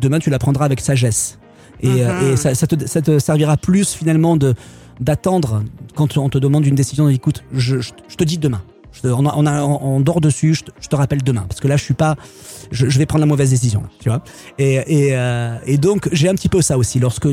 [0.00, 1.38] demain tu la prendras avec sagesse.
[1.82, 2.32] Et, euh, Mhm.
[2.32, 4.54] et ça, ça te, ça te servira plus finalement de
[5.00, 5.62] d'attendre
[5.94, 7.08] quand on te demande une décision.
[7.08, 8.60] Écoute, je, je, je te dis demain.
[8.92, 10.54] Je on, a- on, a- on dort dessus.
[10.54, 12.16] Je te, je te rappelle demain parce que là, je suis pas.
[12.70, 13.82] Je, je vais prendre la mauvaise décision.
[13.82, 14.22] là, tu vois.
[14.58, 16.98] Et, et, euh, et donc, j'ai un petit peu ça aussi.
[16.98, 17.28] Lorsque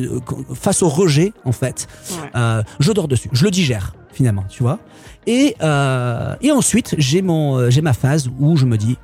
[0.54, 2.30] face au rejet, en fait, Ouais.
[2.36, 3.30] euh, je dors dessus.
[3.34, 4.46] Je le digère finalement.
[4.50, 4.80] Tu vois.
[5.28, 8.98] Et euh, et ensuite, j'ai ma phase où je me dis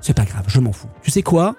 [0.00, 0.88] c'est pas grave, je m'en fous.
[1.02, 1.54] Tu sais quoi?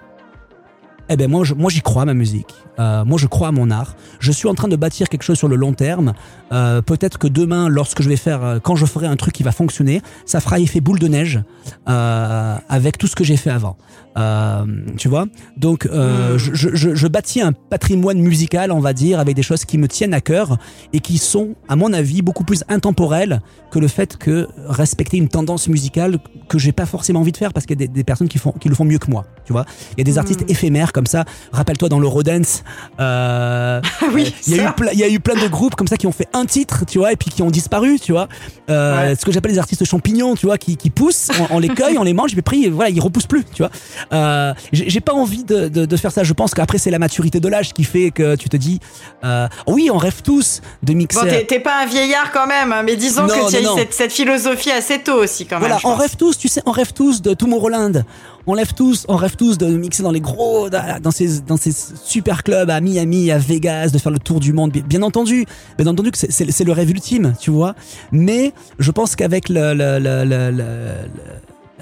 [1.12, 2.54] Eh ben moi, je- moi j'y crois à ma musique.
[2.78, 3.96] Euh, moi je crois à mon art.
[4.20, 6.12] Je suis en train de bâtir quelque chose sur le long terme.
[6.52, 9.42] Euh, Peut-être que demain, lorsque je vais faire, euh, quand je ferai un truc qui
[9.42, 11.40] va fonctionner, ça fera effet boule de neige
[11.88, 13.76] euh, avec tout ce que j'ai fait avant.
[14.18, 14.64] Euh,
[14.96, 15.26] tu vois?
[15.56, 16.38] Donc euh, Mm.
[16.38, 19.86] je, je, je, bâtis un patrimoine musical, on va dire, avec des choses qui me
[19.86, 20.58] tiennent à cœur
[20.92, 23.40] et qui sont, à mon avis, beaucoup plus intemporelles
[23.70, 27.52] que le fait que respecter une tendance musicale que j'ai pas forcément envie de faire
[27.52, 29.24] parce qu'il y a des, des personnes qui font qui le font mieux que moi.
[29.44, 29.64] Tu vois?
[29.96, 30.18] Il y a des Mm.
[30.18, 31.24] artistes éphémères comme ça.
[31.52, 32.64] Rappelle-toi dans l'Eurodance,
[32.98, 35.76] euh, Ah oui, il y, a eu plein, il y a eu plein de groupes
[35.76, 38.12] comme ça qui ont fait un titre, tu vois, et puis qui ont disparu, tu
[38.12, 38.28] vois.
[38.68, 39.14] Euh, Ouais.
[39.16, 41.98] Ce que j'appelle les artistes champignons, tu vois, qui, qui poussent, on, on les cueille,
[41.98, 43.70] on les mange, et puis voilà, ils repoussent plus, tu vois.
[44.12, 46.22] Euh, j'ai pas envie de, de, de faire ça.
[46.24, 48.80] Je pense qu'après c'est la maturité de l'âge qui fait que tu te dis,
[49.24, 51.20] euh, oui, on rêve tous de mixer.
[51.20, 53.66] Bon, t'es- pas un vieillard quand même, hein, mais disons Non, que tu as eu
[53.76, 55.60] cette, cette philosophie assez tôt aussi quand même.
[55.68, 56.00] Voilà, on pense.
[56.00, 58.04] rêve tous, tu sais, on rêve tous de Tomorrowland.
[58.46, 61.72] On rêve tous, on rêve tous de mixer dans les gros, dans ces, dans ces
[62.04, 64.70] super clubs à Miami, à Vegas, de faire le tour du monde.
[64.72, 65.44] Bien, bien entendu,
[65.76, 67.74] bien entendu que c'est- le rêve ultime, tu vois.
[68.12, 71.10] Mais je pense qu'avec le, le, le, le- le- le-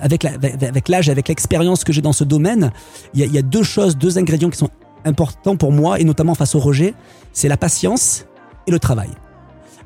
[0.01, 0.33] avec la-
[0.69, 2.71] avec l'âge, avec l'expérience que j'ai dans ce domaine,
[3.15, 4.71] il y a, il y a deux choses, deux ingrédients qui sont
[5.05, 6.95] importants pour moi et notamment face au rejet,
[7.33, 8.27] c'est la patience
[8.67, 9.11] et le travail.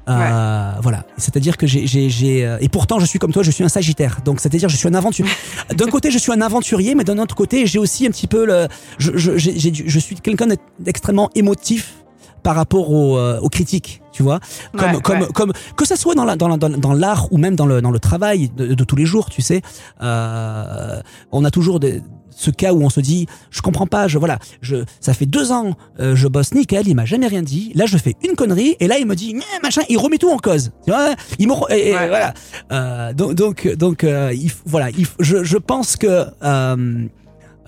[0.08, 3.68] Euh, Voilà, c'est-à-dire que j'ai, euh, et pourtant je suis comme toi, je suis un
[3.68, 5.30] Sagittaire, donc c'est-à-dire je suis un aventurier.
[5.76, 8.44] D'un côté, je suis un aventurier, mais d'un autre côté, j'ai aussi un petit peu
[8.44, 8.66] le,
[8.98, 10.48] je suis quelqu'un
[10.80, 12.01] d'extrêmement émotif
[12.42, 14.40] par rapport aux, euh, aux critiques, tu vois,
[14.76, 15.28] comme, Ouais, comme, ouais.
[15.34, 17.90] comme que ça soit dans la, dans la- dans, l'art ou même dans le, dans
[17.90, 19.62] le travail de, de tous les jours, tu sais,
[20.02, 24.18] euh, on a toujours des, ce cas où on se dit, je comprends pas, je
[24.18, 27.72] voilà, je, ça fait deux ans, euh, je bosse nickel, il m'a jamais rien dit.
[27.74, 30.38] Là, je fais une connerie et là, il me dit, machin, il remet tout en
[30.38, 30.72] cause.
[30.84, 32.08] Tu vois, il me, et- Ouais.
[32.08, 32.34] voilà.
[32.72, 36.06] Euh, donc, donc, donc, euh, il, voilà, il je, je pense que
[36.42, 37.06] euh,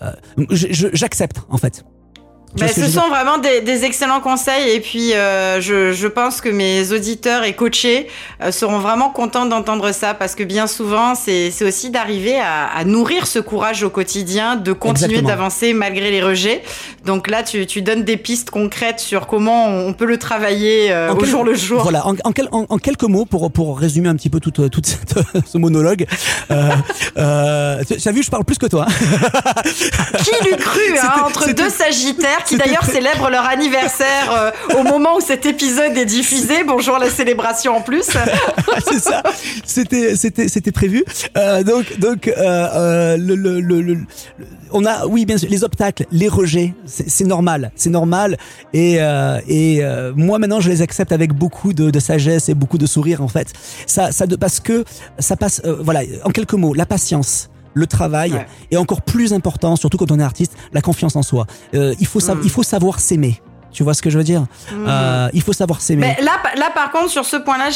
[0.03, 0.12] euh,
[0.51, 1.85] j'accepte en fait.
[2.57, 6.93] Ce sont vraiment des, des excellents conseils et puis euh, je, je pense que mes
[6.93, 8.07] auditeurs et coachés
[8.43, 12.85] euh, seront vraiment contents d'entendre ça parce que bien souvent c'est aussi d'arriver à, à
[12.85, 16.63] nourrir ce courage au quotidien, de continuer d'avancer malgré les rejets.
[17.05, 21.11] Donc là tu, tu donnes des pistes concrètes sur comment on peut le travailler euh,
[21.13, 21.83] au quel- jour le jour.
[21.83, 24.53] Voilà, en, en quel- en- en quelques mots pour, pour résumer un petit peu tout,
[24.53, 26.07] tout cette- ce monologue.
[26.51, 26.71] Euh,
[27.19, 28.87] euh, tu as vu, je parle plus que toi.
[30.25, 35.17] Qui l'eût cru hein, entre deux Sagittaires qui d'ailleurs célèbrent leur anniversaire euh, au moment
[35.17, 36.65] où cet épisode est diffusé.
[36.65, 38.05] Bonjour la célébration en plus.
[38.89, 39.23] c'est ça.
[39.65, 41.05] C'était, c'était, c'était prévu.
[41.37, 44.07] Euh, donc, donc, euh, le, le, le, le- le-
[44.73, 48.37] on a, oui, bien sûr, les obstacles, les rejets, c'est, normal, c'est normal.
[48.73, 52.55] Et, euh, et euh, moi maintenant, je les accepte avec beaucoup de, de sagesse et
[52.55, 53.53] beaucoup de sourire en fait.
[53.87, 54.85] Ça, ça, de, parce que
[55.19, 57.51] ça passe, voilà, en quelques mots, la patience.
[57.75, 58.47] Le travail Ouais.
[58.70, 61.47] et encore plus important, surtout quand on est artiste, la confiance en soi.
[61.75, 62.41] Euh, il faut Mm.
[62.45, 63.43] il faut savoir s'aimer.
[63.75, 64.87] Tu vois ce que je veux dire Mhm.
[64.89, 66.16] Euh, Il faut savoir s'aimer.
[66.22, 67.66] Là, là, par contre, sur ce point-là,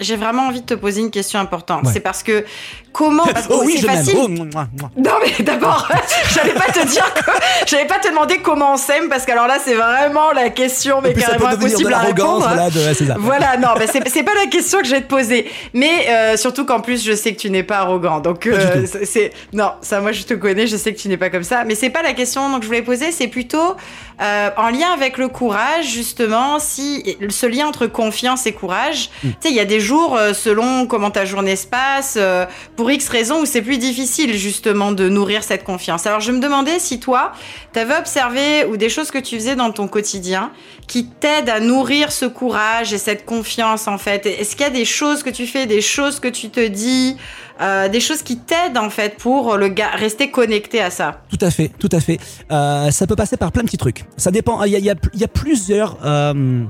[0.00, 1.84] j'ai vraiment envie de te poser une question importante.
[1.84, 1.92] Ouais.
[1.92, 2.44] C'est parce que
[2.92, 4.14] comment parce que Oh oui, c'est facile.
[4.18, 4.90] Oh, mouah, mouah.
[4.96, 5.88] Non mais d'abord,
[6.34, 7.30] j'allais pas te dire, que-
[7.66, 11.12] j'allais pas te demander comment on s'aime parce qu'alors là c'est vraiment la question mais
[11.12, 12.38] carrément impossible à répondre.
[12.46, 13.16] voilà, de- ouais, ça.
[13.18, 15.50] Voilà, non, mais c'est pas la question que je vais te poser.
[15.74, 18.20] Mais euh, surtout qu'en plus, je sais que tu n'es pas arrogant.
[18.20, 19.32] Donc, euh, c'est.
[19.52, 21.64] Non, ça, moi, je te connais, je sais que tu n'es pas comme ça.
[21.64, 23.76] Mais c'est pas la question donc, je voulais poser, c'est plutôt
[24.20, 29.10] euh, en lien avec le courage, justement, si ce lien entre confiance et courage.
[29.22, 29.28] Mm.
[29.28, 32.44] Tu sais, il y a des jours, euh, selon comment ta journée se passe, euh,
[32.76, 36.06] pour X raisons, où c'est plus difficile, justement, de nourrir cette confiance.
[36.06, 37.32] Alors, je me demandais si toi,
[37.72, 40.50] tu avais observé ou des choses que tu faisais dans ton quotidien
[40.88, 44.70] qui t'aident à nourrir ce courage et cette confiance en fait Est-ce qu'il y a
[44.70, 47.16] des choses que tu fais, des choses que tu te dis,
[47.60, 51.44] euh, des choses qui t'aident en fait pour le ga- rester connecté à ça Tout
[51.44, 52.18] à fait, tout à fait.
[52.52, 54.04] Euh, ça peut passer par plein de petits trucs.
[54.16, 54.62] Ça dépend.
[54.64, 55.98] Il y a, plusieurs.
[56.04, 56.64] euh,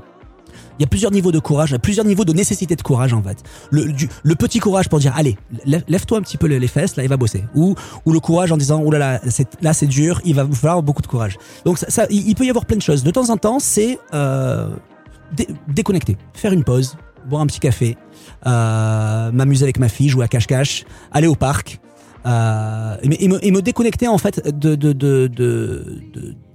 [0.79, 2.81] il y a plusieurs niveaux de courage, il y a plusieurs niveaux de nécessité de
[2.81, 3.37] courage en fait.
[3.69, 7.09] Le, petit courage pour dire allez, lève- lève-toi un petit peu les fesses, là il
[7.09, 7.43] va bosser.
[7.53, 7.75] Ou,
[8.07, 9.19] le courage en disant oh là là,
[9.61, 11.37] là c'est dur, il va falloir beaucoup de courage.
[11.65, 13.03] Donc ça, il peut y avoir plein de choses.
[13.03, 13.99] De temps en temps, c'est
[15.33, 16.95] dé- déconnecter, faire une pause,
[17.27, 17.97] boire un petit café,
[18.47, 21.79] euh, m'amuser avec ma fille, jouer à cache-cache, aller au parc.
[22.25, 26.01] Euh, et, me, et me- déconnecter en fait de, de, de, de,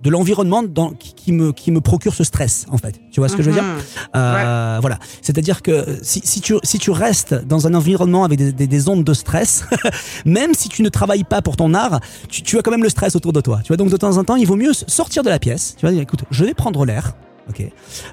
[0.02, 3.00] de, l'environnement dans, qui, qui me, qui me procure ce stress en fait.
[3.10, 3.62] Tu vois ce que je veux dire?
[3.64, 3.78] Mhm.
[4.14, 4.98] euh, Voilà.
[5.22, 8.88] C'est-à-dire que si, si, tu, si tu restes dans un environnement avec des, des, des
[8.90, 9.64] ondes de stress,
[10.26, 11.98] même si tu ne travailles pas pour ton art,
[12.28, 13.60] tu, tu as quand même le stress autour de toi.
[13.64, 15.76] Tu vois, donc de temps en temps, il vaut mieux sortir de la pièce.
[15.78, 17.14] Tu vas dire, écoute, je vais prendre l'air.
[17.48, 17.62] Ok.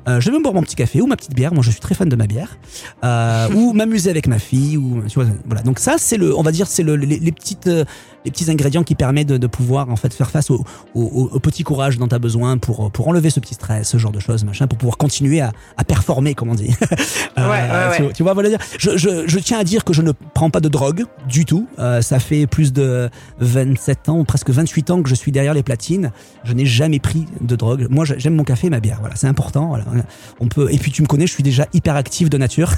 [0.07, 1.53] Euh, je vais me boire mon petit café ou ma petite bière.
[1.53, 2.57] Moi, je suis très fan de ma bière.
[3.03, 4.77] Euh, ou m'amuser avec ma fille.
[4.77, 5.61] Ou tu vois, voilà.
[5.61, 7.85] Donc ça, c'est le, on va dire, c'est le, les, les petites, euh,
[8.25, 10.63] les petits ingrédients qui permettent de, de pouvoir en fait faire face au,
[10.95, 13.97] au, au- petit courage dont tu as besoin pour pour enlever ce petit stress, ce
[13.97, 16.75] genre de choses, machin, pour pouvoir continuer à, à performer, comme on dit.
[17.37, 18.13] Euh, Ouais, ouais, tu, ouais.
[18.13, 18.49] tu vois, voilà.
[18.77, 21.65] Je, je, je tiens à dire que je ne prends pas de drogue du tout.
[21.79, 23.09] Euh, ça fait plus de
[23.39, 26.11] 27 ans, presque 28 ans que je suis derrière les platines.
[26.43, 27.87] Je n'ai jamais pris de drogue.
[27.89, 28.97] Moi, j'aime mon café et ma bière.
[28.99, 29.67] Voilà, c'est important.
[29.67, 29.85] Voilà.
[30.41, 30.67] On peut.
[30.71, 32.71] Et puis tu me connais, je suis déjà hyper actif de nature.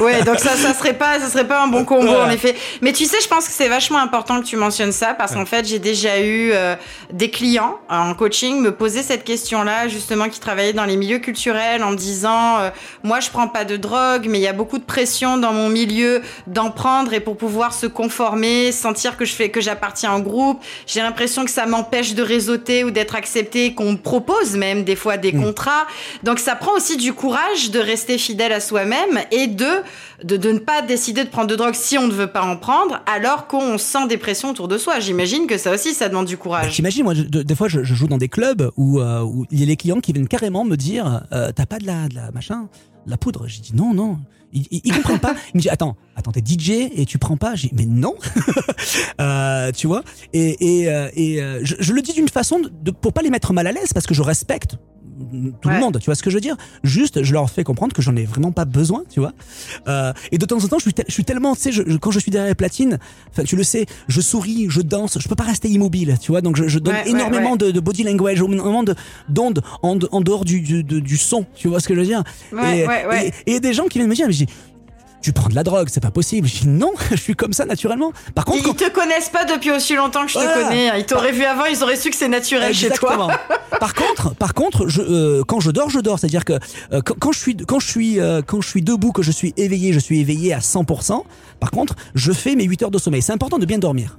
[0.00, 2.54] Ouais, donc ça, ça serait pas, ça serait pas un bon combo en effet.
[2.82, 5.46] Mais tu sais, je pense que c'est vachement important que tu mentionnes ça parce qu'en
[5.46, 6.74] fait, j'ai déjà eu euh,
[7.12, 11.18] des clients euh, en coaching me poser cette question-là, justement, qui travaillaient dans les milieux
[11.18, 12.70] culturels en me disant, euh,
[13.02, 15.68] moi, je prends pas de drogue, mais il y a beaucoup de pression dans mon
[15.68, 20.20] milieu d'en prendre et pour pouvoir se conformer, sentir que je fais, que j'appartiens au
[20.20, 24.82] groupe, j'ai l'impression que ça m'empêche de réseauter ou d'être accepté, qu'on me propose même
[24.84, 25.44] des fois des Mm.
[25.44, 25.86] contrats.
[26.22, 29.82] Donc ça prend aussi du courage de rester fidèle à soi-même et de,
[30.24, 32.56] de, de ne pas décider de prendre de drogue si on ne veut pas en
[32.56, 35.00] prendre, alors qu'on sent des pressions autour de soi.
[35.00, 36.72] J'imagine que ça aussi, ça demande du Bah, courage.
[36.74, 39.60] T'imagines, moi, je- des fois, je, je joue dans des clubs où, euh, où il
[39.60, 42.14] y a les clients qui viennent carrément me dire euh, T'as pas de la, de
[42.14, 42.68] la machin,
[43.06, 44.18] de la poudre J'ai dit Non, non.
[44.52, 45.34] Ils, ils, ils comprennent pas.
[45.52, 48.14] Ils me disent Attends, attends, t'es DJ et tu prends pas J'ai dit Mais non
[49.20, 50.02] Euh, Tu vois
[50.32, 53.52] Et, et, et je, je le dis d'une façon de, de- pour pas les mettre
[53.52, 54.76] mal à l'aise parce que je respecte
[55.60, 55.74] tout Ouais.
[55.74, 56.56] le monde, tu vois ce que je veux dire?
[56.84, 59.32] Juste, je leur fais comprendre que j'en ai vraiment pas besoin, tu vois
[59.88, 61.96] Euh, Et de temps en temps, je suis, je suis tellement, tu sais, je- je-
[61.96, 62.98] quand je suis derrière les platines,
[63.44, 66.56] tu le sais, je souris, je danse, je peux pas rester immobile, tu vois Donc
[66.56, 67.58] je, donne Ouais, énormément ouais.
[67.58, 68.94] De, de body language, énormément de
[69.28, 72.06] d'ondes en, en dehors du, du, du- du son, tu vois ce que je veux
[72.06, 72.22] dire?
[72.52, 73.26] Ouais, et, ouais, ouais.
[73.26, 74.34] et- et il y a des gens qui viennent me dire, mais
[75.22, 76.46] tu prends de la drogue, c'est pas possible.
[76.46, 78.12] Je dis non, je suis comme ça naturellement.
[78.34, 80.98] Par contre, Ils, quand- te connaissent pas depuis aussi longtemps que je te connais.
[81.00, 83.26] Ils t'auraient vu avant, ils auraient su que c'est naturel chez Exactement.
[83.26, 83.40] toi.
[83.80, 86.18] par contre, par contre, je, euh, quand je dors, je dors.
[86.18, 86.52] C'est-à-dire que
[86.92, 89.32] euh, quand, quand je suis, quand je suis, euh, quand je suis debout, que je
[89.32, 91.22] suis éveillé, je suis éveillé à 100%.
[91.58, 93.22] Par contre, je fais mes 8 heures de sommeil.
[93.22, 94.18] C'est important de bien dormir.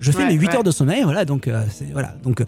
[0.00, 0.56] Je fais Ouais, mes 8 ouais.
[0.56, 1.02] heures de sommeil.
[1.02, 1.24] Voilà.
[1.24, 1.48] Donc,
[1.92, 2.14] voilà.
[2.24, 2.42] Donc,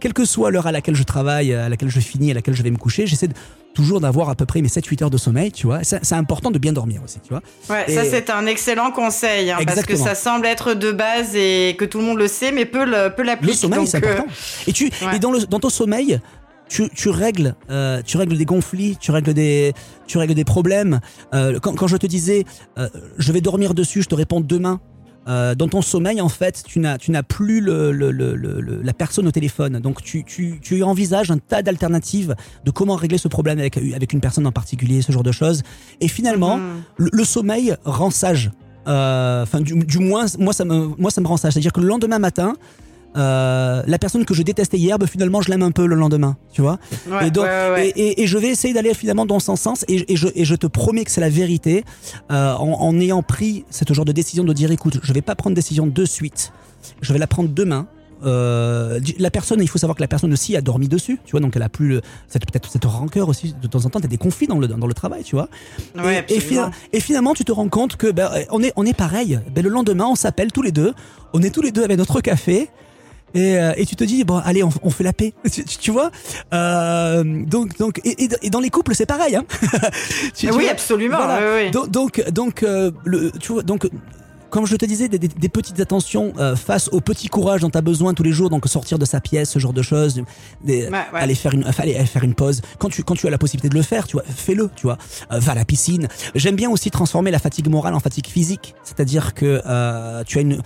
[0.00, 2.62] quelle que soit l'heure à laquelle je travaille, à laquelle je finis, à laquelle je
[2.62, 3.34] vais me coucher, j'essaie de,
[3.76, 5.52] toujours d'avoir à peu près mes 7-8 heures de sommeil.
[5.52, 5.80] Tu vois.
[5.84, 7.20] C'est, important de bien dormir aussi.
[7.20, 7.42] Tu vois.
[7.70, 11.36] Ouais, Et- ça c'est un excellent conseil hein, parce que ça semble être de base
[11.36, 13.54] et que tout le monde le sait, mais peut le peut Le l'appliquer.
[13.54, 14.20] sommeil, c'est euh.
[14.66, 15.16] Et tu, ouais.
[15.16, 16.20] et dans le, dans ton sommeil,
[16.68, 19.72] tu, tu règles, euh, tu règles des conflits, tu règles des,
[20.06, 21.00] tu règles des problèmes.
[21.34, 22.44] Euh, quand, quand je te disais,
[22.78, 24.80] euh, je vais dormir dessus, je te réponds demain.
[25.28, 28.34] Euh, dans ton sommeil, en fait, tu n'as, tu n'as plus le, le, le,
[28.82, 29.80] la personne au téléphone.
[29.80, 34.12] Donc, tu, tu, tu envisages un tas d'alternatives de comment régler ce problème avec, avec
[34.12, 35.62] une personne en particulier, ce genre de choses.
[36.00, 36.82] Et finalement, Mhm.
[36.98, 38.50] le, le sommeil rend sage.
[38.86, 41.52] Euh, Enfin, du, du moins, moi ça me, moi ça me rend sage.
[41.54, 42.54] C'est-à-dire que le lendemain matin,
[43.16, 46.36] euh, la personne que je détestais hier, ben, finalement, je l'aime un peu le lendemain,
[46.52, 46.78] tu vois.
[47.08, 47.88] Ouais, et, donc, ouais, ouais, ouais.
[47.96, 49.84] Et, et- et je vais essayer d'aller finalement dans son sens.
[49.88, 51.84] Et, et je, te promets que c'est la vérité.
[52.30, 55.34] euh, en, en ayant pris ce genre de décision de dire, écoute, je vais pas
[55.34, 56.52] prendre décision de suite.
[57.00, 57.86] Je vais la prendre demain.
[58.24, 61.40] euh, la personne, il faut savoir que la personne aussi a dormi dessus, tu vois,
[61.40, 62.00] donc elle a plus
[62.32, 63.54] peut-être cette rancœur aussi.
[63.60, 65.48] De temps en temps, t'as des conflits dans le dans le travail, tu vois.
[65.96, 66.24] Ouais,
[66.92, 69.38] et, finalement, tu te rends compte que ben, on est on est pareil.
[69.54, 70.94] Ben, le lendemain, on s'appelle tous les deux,
[71.34, 72.68] on est tous les deux avec notre café.
[73.34, 75.78] Et, euh, et tu te dis bon allez on, on fait la paix tu, tu-
[75.78, 76.10] tu vois
[76.54, 79.44] euh, donc donc et, et- dans les couples c'est pareil hein
[80.34, 81.16] Tu- tu oui, vois absolument.
[81.18, 81.38] Voilà.
[81.40, 81.70] oui, oui.
[81.70, 83.88] donc donc donc euh, le tu vois donc
[84.48, 87.68] comme je te disais, des, des- des petites attentions euh, face au petit courage dont
[87.68, 90.22] tu as besoin tous les jours, donc sortir de sa pièce, ce genre de choses,
[90.64, 91.04] des- Ouais, ouais.
[91.14, 92.62] aller faire une, aller, aller faire une pause.
[92.78, 94.98] Quand tu, quand tu as la possibilité de le faire, tu vois, fais-le, tu vois.
[95.32, 96.06] Euh, va à la piscine.
[96.36, 100.42] J'aime bien aussi transformer la fatigue morale en fatigue physique, c'est-à-dire que euh, tu as
[100.42, 100.62] une,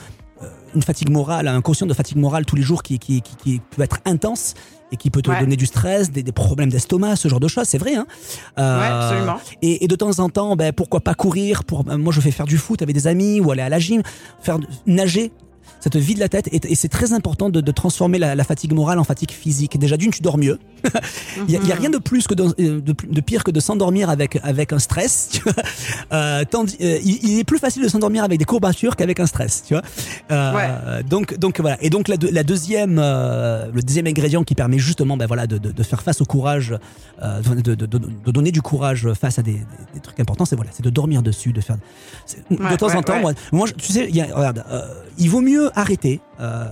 [0.74, 3.60] une fatigue morale, un quotient de fatigue morale tous les jours qui, qui, qui, qui
[3.70, 4.54] peut être intense
[4.92, 5.38] et qui peut te Ouais.
[5.40, 7.94] donner du stress, des, des problèmes d'estomac, ce genre de choses, c'est vrai.
[7.94, 8.06] Hein
[8.58, 9.36] Euh, Ouais, absolument.
[9.62, 12.46] et, et de temps en temps, ben, pourquoi pas courir pour, Moi, je fais faire
[12.46, 14.02] du foot avec des amis ou aller à la gym,
[14.40, 15.30] faire nager.
[15.80, 18.44] Ça te vide la tête et, et c'est très important de, de transformer la, la
[18.44, 19.78] fatigue morale en fatigue physique.
[19.78, 20.58] Déjà d'une, tu dors mieux.
[21.48, 23.60] Il y, a- a rien de plus que de, euh, de, de pire que de
[23.60, 25.28] s'endormir avec avec un stress.
[25.32, 25.52] Tu vois
[26.12, 29.26] euh, tandis, euh, il, il est plus facile de s'endormir avec des courbatures qu'avec un
[29.26, 29.62] stress.
[29.66, 29.82] Tu vois
[30.30, 31.76] Euh, Donc donc voilà.
[31.82, 35.58] Et donc la, deux- la deuxième le deuxième ingrédient qui permet justement ben voilà de,
[35.58, 36.74] de, faire face au courage,
[37.20, 39.58] de, donner du courage face à des, des,
[39.94, 41.76] des trucs importants, c'est voilà, c'est de dormir dessus, de faire
[42.50, 43.20] de Ouais, temps ouais, en temps.
[43.52, 44.64] Moi, tu sais, il y a, regarde,
[45.18, 46.20] il vaut mieux arrêter.
[46.40, 46.68] euh,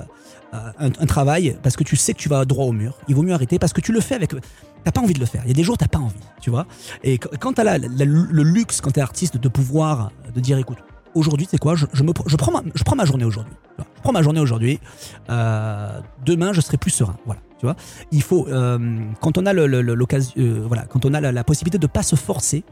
[0.54, 2.94] euh, un, travail parce que tu sais que tu vas droit au mur.
[3.06, 4.34] Il vaut mieux arrêter parce que tu le fais avec.
[4.82, 5.42] T'as pas envie de le faire.
[5.44, 6.66] Il y a des jours t'as pas envie, tu vois.
[7.04, 10.78] Et qu- quand t'as la, le luxe, quand t'es artiste, de pouvoir de dire, écoute,
[11.14, 11.74] aujourd'hui, c'est quoi?
[11.74, 11.84] Je,
[12.36, 12.50] prends
[12.96, 13.52] ma, journée aujourd'hui.
[13.76, 14.80] Je prends ma journée aujourd'hui.
[15.28, 17.16] Euh, demain, je serai plus serein.
[17.26, 17.42] Voilà.
[17.58, 17.76] Tu vois.
[18.10, 18.46] Il faut
[19.20, 20.32] quand on a l'occasion,
[20.66, 22.64] voilà, quand on a la, possibilité de pas se forcer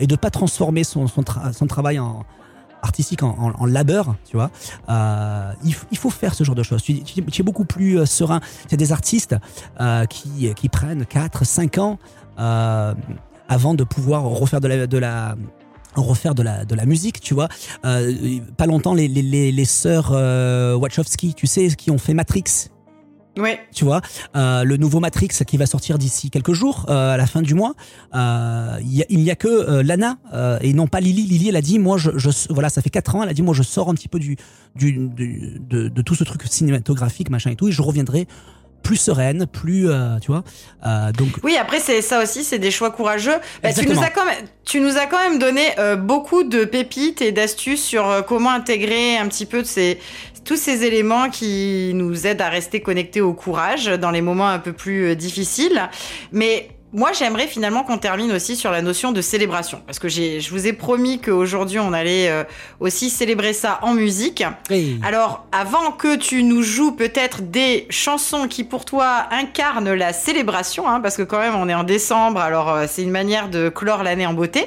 [0.00, 2.24] et de pas transformer son, son, tra- son travail en
[2.86, 4.50] artistique en, labeur, tu vois.
[4.88, 6.82] Euh, il, faut faire ce genre de choses.
[6.82, 8.40] Tu, es beaucoup plus euh, serein.
[8.70, 9.36] A des artistes
[9.80, 11.98] euh, qui, prennent 4, 5 ans
[13.48, 14.68] avant de pouvoir refaire de
[14.98, 17.48] la, musique, tu vois.
[17.82, 20.10] Pas longtemps, les, sœurs
[20.80, 22.70] Wachowski, tu sais, qui ont fait Matrix,
[23.36, 23.60] Ouais.
[23.74, 24.00] tu vois,
[24.34, 27.54] euh, le nouveau Matrix qui va sortir d'ici quelques jours, euh, à la fin du
[27.54, 27.74] mois.
[28.14, 31.24] euh, Il n'y a, que euh, Lana euh, et non pas Lily.
[31.24, 33.22] Lily, elle a dit, moi, je, je- voilà, ça fait quatre ans.
[33.22, 34.36] Elle a dit, moi, je sors un petit peu du,
[34.74, 38.26] du, du- de, de tout ce truc cinématographique, machin et tout, et je reviendrai
[38.86, 40.44] plus sereine, plus, euh, tu vois.
[40.86, 43.34] Euh, donc, Oui, après c'est ça aussi, c'est des choix courageux.
[43.62, 46.64] Bah, tu nous as quand même, tu nous as quand même donné euh, beaucoup de
[46.64, 49.98] pépites et d'astuces sur comment intégrer un petit peu de ces
[50.44, 54.60] tous ces éléments qui nous aident à rester connectés au courage dans les moments un
[54.60, 55.88] peu plus difficiles.
[56.30, 60.40] Mais moi, j'aimerais finalement qu'on termine aussi sur la notion de célébration, parce que j'ai,
[60.40, 62.44] je vous ai promis qu'aujourd'hui on allait euh,
[62.78, 64.44] aussi célébrer ça en musique.
[64.70, 70.12] hey, Alors, avant que tu nous joues peut-être des chansons qui pour toi incarnent la
[70.12, 73.48] célébration, hein, parce que quand même on est en décembre, alors euh, c'est une manière
[73.48, 74.66] de clore l'année en beauté,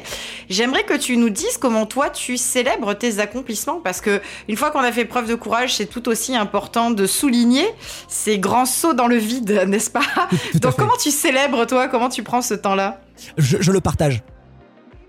[0.50, 4.72] j'aimerais que tu nous dises comment toi tu célèbres tes accomplissements, parce que une fois
[4.72, 7.66] qu'on a fait preuve de courage, c'est tout aussi important de souligner
[8.10, 10.02] ces grands sauts dans le vide, n'est-ce pas?
[10.56, 11.88] Donc comment tu célèbres toi?
[11.88, 13.00] Comment tu prends ce temps-là
[13.38, 14.24] je, je le partage.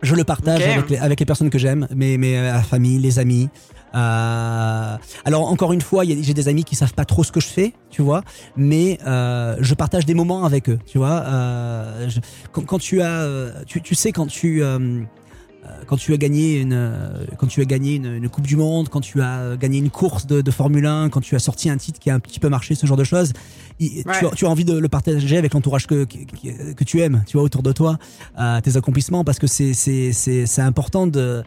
[0.02, 3.18] Je le partage avec, les, avec les personnes que j'aime, mes, mes, la famille, les
[3.18, 3.50] amis.
[3.94, 7.48] Euh, alors encore une fois, j'ai des amis qui savent pas trop ce que je
[7.48, 8.22] fais, tu vois,
[8.56, 11.22] mais euh, je partage des moments avec eux, tu vois.
[11.26, 12.20] Euh, je-
[12.52, 15.02] quand, quand tu as, euh, tu, tu sais quand tu euh, euh,
[15.86, 18.88] quand tu as gagné une euh, quand tu as gagné une, une coupe du monde,
[18.88, 21.68] quand tu as euh, gagné une course de, de Formule 1, quand tu as sorti
[21.68, 23.32] un titre qui a un petit peu marché, ce genre de choses,
[23.78, 27.36] tu, as, tu as envie de le partager avec l'entourage que, que, tu aimes, tu
[27.36, 27.98] vois, autour de toi,
[28.38, 31.42] euh, tes accomplissements, parce que c'est c'est c'est c'est important de,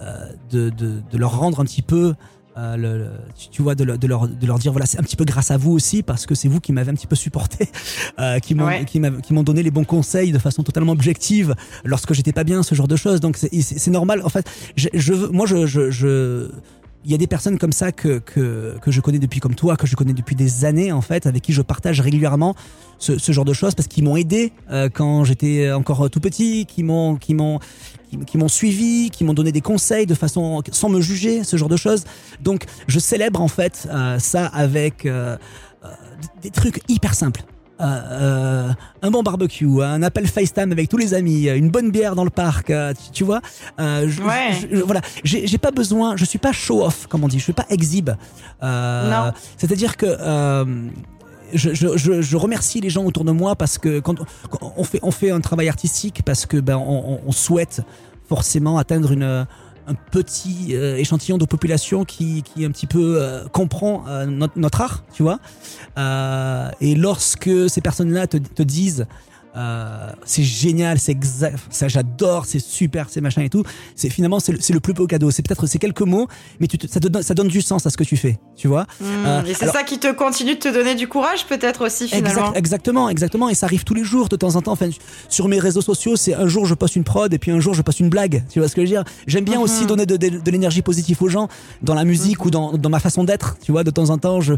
[0.00, 2.14] euh, de de de leur rendre un petit peu
[2.58, 3.10] euh, le, le-
[3.52, 5.50] tu, vois de, le- de leur de leur dire voilà c'est un petit peu grâce
[5.52, 7.68] à vous aussi parce que c'est vous qui m'avez un petit peu supporté
[8.18, 8.84] euh, qui m'ont Ouais.
[8.84, 9.00] qui
[9.32, 11.54] m'ont donné les bons conseils de façon totalement objective
[11.84, 14.46] lorsque j'étais pas bien ce genre de choses donc c'est normal en fait
[14.76, 16.50] je, je moi je je, je
[17.04, 19.76] il y a des personnes comme ça que, que, que je connais depuis comme toi,
[19.76, 22.54] que je connais depuis des années en fait, avec qui je partage régulièrement
[22.98, 26.66] ce, ce genre de choses parce qu'ils m'ont aidé euh, quand j'étais encore tout petit,
[26.66, 27.60] qui m'ont qui m'ont
[28.26, 31.68] qui, m'ont suivi, qui m'ont donné des conseils de façon sans me juger, ce genre
[31.68, 32.04] de choses.
[32.40, 35.36] Donc je célèbre en fait euh, ça avec euh,
[35.84, 35.88] euh,
[36.42, 37.42] des trucs hyper simples.
[37.80, 38.72] Euh, euh,
[39.02, 42.30] un bon barbecue, un appel FaceTime avec tous les amis, une bonne bière dans le
[42.30, 43.40] parc, euh, tu, tu vois.
[43.78, 44.50] Euh, je- Ouais.
[44.52, 47.44] je- je- voilà, j'ai pas besoin, je suis pas show off comme on dit, je
[47.44, 48.10] suis pas exhibe.
[48.62, 49.30] Euh.
[49.56, 50.64] C'est-à-dire que euh,
[51.54, 54.16] je, je, je, je remercie les gens autour de moi parce que quand,
[54.76, 57.80] on fait on fait un travail artistique parce que ben on, on- on souhaite
[58.28, 59.46] forcément atteindre une
[59.88, 64.80] un petit euh, échantillon de population qui, qui un petit peu euh, comprend euh, notre,
[64.80, 65.40] art, tu vois.
[66.80, 69.06] Et lorsque ces personnes-là te disent
[69.56, 73.62] euh, c'est génial, c'est exact, ça j'adore, c'est super, c'est machin et tout.
[73.96, 75.30] C'est finalement c'est le, plus beau cadeau.
[75.30, 76.28] C'est peut-être c'est quelques mots,
[76.60, 78.38] mais tu te- ça, te donne, ça donne du sens à ce que tu fais,
[78.56, 78.84] tu vois.
[79.00, 82.08] Hmm, Euh, et c'est ça qui te continue de te donner du courage, peut-être aussi,
[82.08, 82.28] finalement.
[82.28, 83.48] Exact- exactement, exactement.
[83.48, 84.72] Et ça arrive tous les jours, de temps en temps.
[84.72, 84.88] Enfin,
[85.28, 87.74] sur mes réseaux sociaux, c'est un jour je poste une prod et puis un jour
[87.74, 88.44] je poste une blague.
[88.50, 89.04] Tu vois ce que je veux dire?
[89.26, 89.62] J'aime bien Mhm.
[89.62, 91.48] aussi donner de, de- de l'énergie positive aux gens
[91.82, 93.56] dans la musique ou dans, dans ma façon d'être.
[93.62, 94.54] Tu vois, de temps en temps, je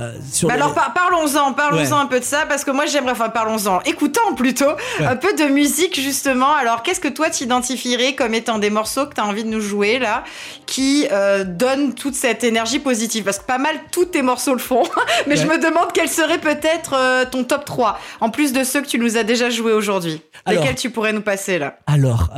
[0.00, 1.92] euh, sur Bah les- alors par- parlons-en, parlons-en Ouais.
[1.92, 4.70] un peu de ça parce que moi j'aimerais, enfin parlons-en, écoutons plutôt
[5.00, 6.52] un peu de musique justement.
[6.54, 9.60] Alors qu'est-ce que toi t'identifierais comme étant des morceaux que tu as envie de nous
[9.60, 10.24] jouer là,
[10.66, 13.24] qui euh, donnent toute cette énergie positive?
[13.24, 14.84] Parce que pas mal tous tes morceaux le font,
[15.26, 18.80] mais je me demande quel serait peut-être euh, ton top 3 en plus de ceux
[18.82, 20.20] que tu nous as déjà joués aujourd'hui.
[20.46, 21.78] Lesquels tu pourrais nous passer là?
[21.86, 22.28] Alors,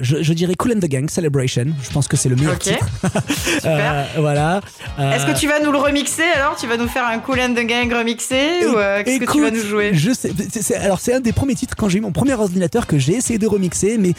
[0.00, 1.66] je, je dirais Cool and the Gang Celebration.
[1.82, 2.60] Je pense que c'est le meilleur Ok.
[2.60, 2.86] titre.
[3.54, 4.06] Super.
[4.18, 4.60] Voilà.
[4.98, 6.56] Est-ce que tu vas nous le remixer alors?
[6.56, 9.40] Tu vas nous faire un Cool and the Gang remixé ou euh, qu'est-ce que tu
[9.42, 9.90] vas nous jouer?
[9.92, 10.32] Je sais.
[10.76, 13.38] alors c'est un des premiers titres quand j'ai eu mon premier ordinateur que j'ai essayé
[13.38, 14.12] de remixer, mais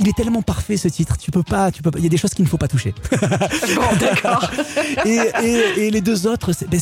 [0.00, 1.16] il est tellement parfait ce titre.
[1.18, 1.70] Tu peux pas.
[1.70, 1.90] Tu peux.
[1.90, 2.94] pas- Il y a des choses qu'il ne faut pas toucher.
[3.76, 4.50] Bon, d'accord.
[5.04, 6.80] et, et- et les deux autres, ben,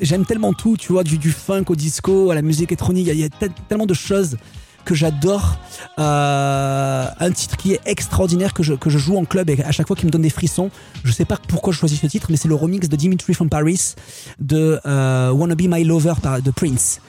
[0.00, 3.08] j'aime tellement tout, tu vois, du, du funk au disco, à la musique électronique, il
[3.08, 4.36] y a, il y a tel- tellement de choses
[4.84, 5.58] que j'adore.
[5.98, 9.96] Euh, un titre qui est extraordinaire que je, joue en club et à chaque fois
[9.96, 10.70] qui me donne des frissons.
[11.02, 13.48] Je sais pas pourquoi je choisis ce titre, mais c'est le remix de Dimitri from
[13.48, 13.94] Paris
[14.38, 16.14] de euh, Wanna Be My Lover
[16.44, 17.00] de Prince.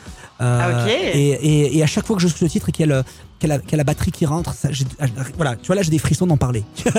[0.42, 2.92] Euh, Ah, et, et, et à chaque fois que je ce titre et qu'il y
[2.92, 3.04] a, le-
[3.40, 4.84] qu'il y a la, qu'il y a la batterie qui rentre, ça, j'ai-
[5.38, 6.64] voilà, tu vois là j'ai des frissons d'en parler.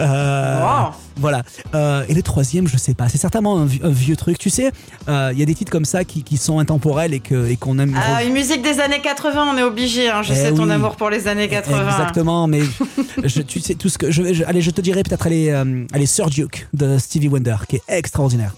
[0.00, 0.92] Euh, Wow.
[1.16, 1.42] Voilà.
[1.74, 3.08] Euh, et le troisième, je sais pas.
[3.08, 4.38] C'est certainement un, vi- un vieux truc.
[4.38, 4.70] Tu sais,
[5.06, 7.78] il y a des titres comme ça qui, qui sont intemporels et que et qu'on
[7.78, 7.94] aime.
[7.96, 10.08] Ah, une musique des années 80, on est obligé.
[10.08, 10.22] Hein.
[10.22, 11.88] Je Eh sais ton amour pour les années 80.
[11.90, 12.62] Exactement, mais
[13.24, 15.84] je, tu sais tout ce que je, je- allez, je te dirais peut-être aller, euh,
[15.92, 18.54] allez, Sir Duke de Stevie Wonder, qui est extraordinaire.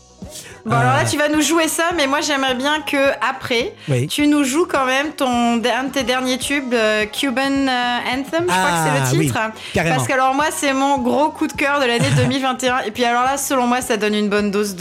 [0.67, 3.75] Bon, alors là, Euh, tu vas nous jouer ça, mais moi, j'aimerais bien que après,
[3.89, 4.07] Oui.
[4.07, 8.43] tu nous joues quand même ton, un de tes derniers tubes, euh, Cuban euh, Anthem,
[8.43, 9.39] je crois Ah, que c'est le oui, titre.
[9.75, 9.97] carrément.
[9.97, 12.81] Parce que alors moi, c'est mon gros coup de cœur de l'année 2021.
[12.87, 14.75] Et puis alors là, selon moi, ça donne une bonne dose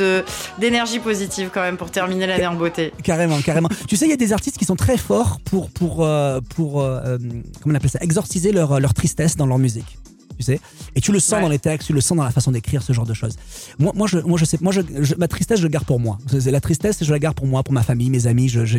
[0.57, 2.93] d'énergie positive quand même pour terminer l'année en beauté.
[3.03, 3.69] Carrément, carrément.
[3.87, 6.07] tu sais, il y a des artistes qui sont très forts pour pour
[6.55, 7.17] pour euh,
[7.61, 9.97] comment on appelle ça, exorciser leur leur tristesse dans leur musique.
[10.37, 10.59] Tu sais,
[10.95, 11.41] et tu le sens Ouais.
[11.41, 13.35] dans les textes, tu le sens dans la façon d'écrire ce genre de choses.
[13.79, 15.99] Moi, moi, je, moi, je sais, moi, je, je- ma tristesse, je la garde pour
[15.99, 16.17] moi.
[16.45, 18.49] La tristesse, je la garde pour moi, pour ma famille, mes amis.
[18.49, 18.77] Je, je,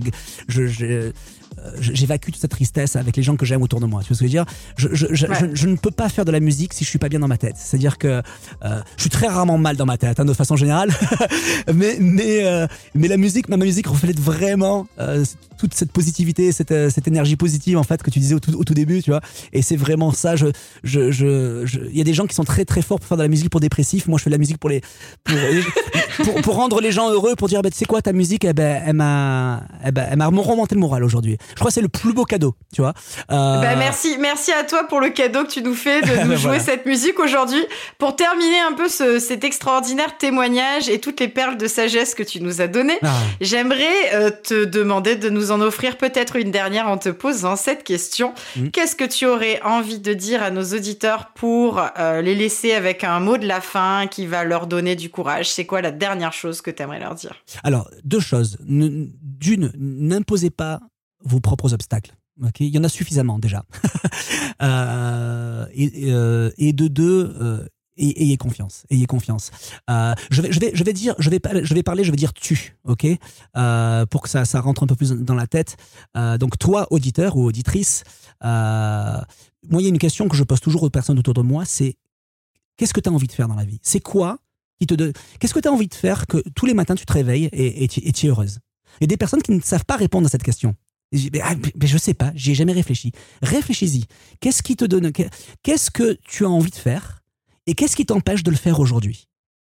[0.48, 1.12] je, je-
[1.80, 4.02] j'évacue toute cette tristesse avec les gens que j'aime autour de moi.
[4.02, 4.44] Tu vois ce que je veux dire?
[4.76, 5.50] Je, je, je, Ouais.
[5.54, 7.38] je, ne peux pas faire de la musique si je suis pas bien dans ma
[7.38, 7.56] tête.
[7.58, 8.22] C'est-à-dire que
[8.64, 10.90] euh, je suis très rarement mal dans ma tête, hein, de façon générale.
[11.74, 15.24] mais mais euh, mais la musique, ma musique reflète vraiment euh,
[15.58, 18.54] toute cette positivité, cette, euh, cette énergie positive en fait que tu disais au tout,
[18.54, 19.20] au tout début, tu vois.
[19.52, 20.36] Et c'est vraiment ça.
[20.36, 20.46] Je
[20.82, 23.16] je je je- il y a des gens qui sont très très forts pour faire
[23.16, 24.06] de la musique pour dépressifs.
[24.06, 24.82] Moi, je fais de la musique pour les
[25.24, 25.36] pour
[26.24, 28.52] pour, pour rendre les gens heureux, pour dire bah, tu sais quoi, ta musique, eh
[28.52, 31.38] ben elle m'a eh ben, elle m'a remonté le moral aujourd'hui.
[31.54, 32.94] Je crois que c'est le plus beau cadeau, tu vois.
[33.30, 36.30] Euh, Bah, merci, merci à toi pour le cadeau que tu nous fais de nous
[36.32, 36.58] jouer voilà.
[36.60, 37.64] cette musique aujourd'hui.
[37.98, 42.22] Pour terminer un peu ce- cet extraordinaire témoignage et toutes les perles de sagesse que
[42.22, 43.08] tu nous as données, ah.
[43.40, 47.84] J'aimerais euh, te demander de nous en offrir peut-être une dernière en te posant cette
[47.84, 48.34] question.
[48.56, 48.70] Mhm.
[48.70, 53.04] Qu'est-ce que tu aurais envie de dire à nos auditeurs pour euh, les laisser avec
[53.04, 55.50] un mot de la fin qui va leur donner du courage?
[55.50, 57.34] C'est quoi la dernière chose que tu aimerais leur dire?
[57.62, 58.56] Alors, deux choses.
[58.66, 60.80] Ne- D'une, n'imposez pas
[61.24, 62.14] vos propres obstacles.
[62.42, 63.64] Ok, il y en a suffisamment déjà.
[64.62, 67.66] Euh, et, euh, et de deux, euh,
[67.96, 68.84] ay- ayez confiance.
[68.88, 69.50] Ayez confiance.
[69.88, 72.32] Je vais, je vais, je vais dire, je vais, je vais parler, je vais dire
[72.32, 72.76] tu.
[72.84, 73.04] Ok,
[74.10, 75.76] pour que ça, ça rentre un peu plus dans la tête.
[76.38, 78.04] Donc toi, auditeur ou auditrice,
[78.42, 79.26] moi,
[79.72, 81.96] il y a une question que je pose toujours aux personnes autour de moi, c'est
[82.76, 83.80] qu'est-ce que tu as envie de faire dans la vie?
[83.82, 84.38] C'est quoi
[84.80, 87.12] qui te Qu'est-ce que tu as envie de faire que tous les matins tu te
[87.12, 88.60] réveilles et et tu et es heureuse?
[89.02, 90.74] A des personnes qui ne savent pas répondre à cette question.
[91.32, 93.12] Mais, ah, mais je sais pas, j'y ai jamais réfléchi.
[93.42, 94.04] Réfléchis-y.
[94.40, 95.22] Qu'est-ce qui te donne que-
[95.62, 97.22] Qu'est-ce que tu as envie de faire
[97.66, 99.28] Et qu'est-ce qui t'empêche de le faire aujourd'hui?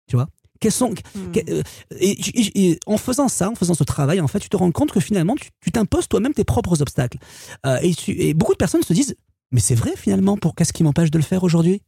[0.09, 0.27] Tu vois?
[0.61, 1.61] Quels sont que- euh,
[1.99, 4.71] et, et- et en faisant ça, en faisant ce travail, en fait, tu te rends
[4.71, 7.17] compte que finalement, tu tu t'imposes toi-même tes propres obstacles.
[7.65, 9.15] Euh, et, tu- et beaucoup de personnes se disent,
[9.51, 11.81] mais c'est vrai finalement, pour qu'est-ce qui m'empêche de le faire aujourd'hui?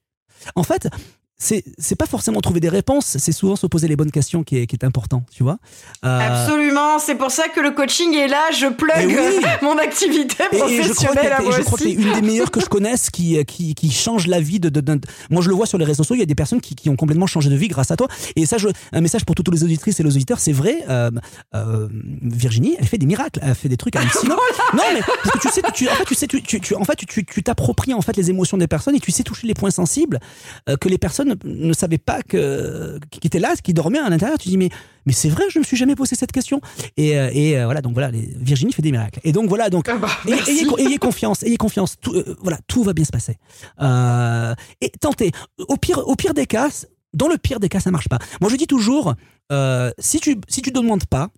[0.55, 0.87] En fait,
[1.37, 4.67] c'est pas forcément trouver des réponses, c'est souvent se poser les bonnes questions qui est,
[4.67, 5.59] qui est important, tu vois.
[6.03, 8.49] Euh, Absolument, c'est pour ça que le coaching est là.
[8.51, 9.15] Je plug
[9.61, 10.79] mon activité professionnelle.
[10.79, 13.75] Et, je crois que, je crois que une des meilleures que je connaisse qui qui,
[13.75, 16.15] qui change la vie de, de, Moi, je le vois sur les réseaux sociaux.
[16.15, 18.07] Il y a des personnes qui, qui ont complètement changé de vie grâce à toi.
[18.35, 20.83] Et ça, je, un message pour toutes les auditrices et les auditeurs, c'est vrai.
[20.89, 21.11] Euh,
[21.53, 21.87] euh,
[22.23, 24.37] Virginie, elle fait des miracles, elle fait des trucs hallucinants.
[24.73, 26.95] non, mais parce que tu sais, tu, en fait, tu sais, tu, tu, en fait,
[26.95, 30.19] tu t'appropries en fait les émotions des personnes et tu sais toucher les points sensibles
[30.79, 34.37] que les personnes ne, savait pas que qui était là, qui dormait à l'intérieur.
[34.37, 34.69] Tu dis mais
[35.07, 36.59] mais c'est vrai, je me suis jamais posé cette question.
[36.97, 39.21] Et, euh, et euh, voilà, donc voilà, Virginie fait des miracles.
[39.23, 41.95] Et donc voilà, donc ah bah, ayez, confiance, ayez confiance.
[41.99, 43.37] Tout, euh, voilà, tout va bien se passer.
[44.81, 45.31] et tentez.
[45.69, 46.67] Au pire, au pire des cas,
[47.13, 48.19] dans le pire des cas, ça marche pas.
[48.41, 49.15] Moi, je dis toujours,
[49.97, 51.29] si tu si tu demandes pas,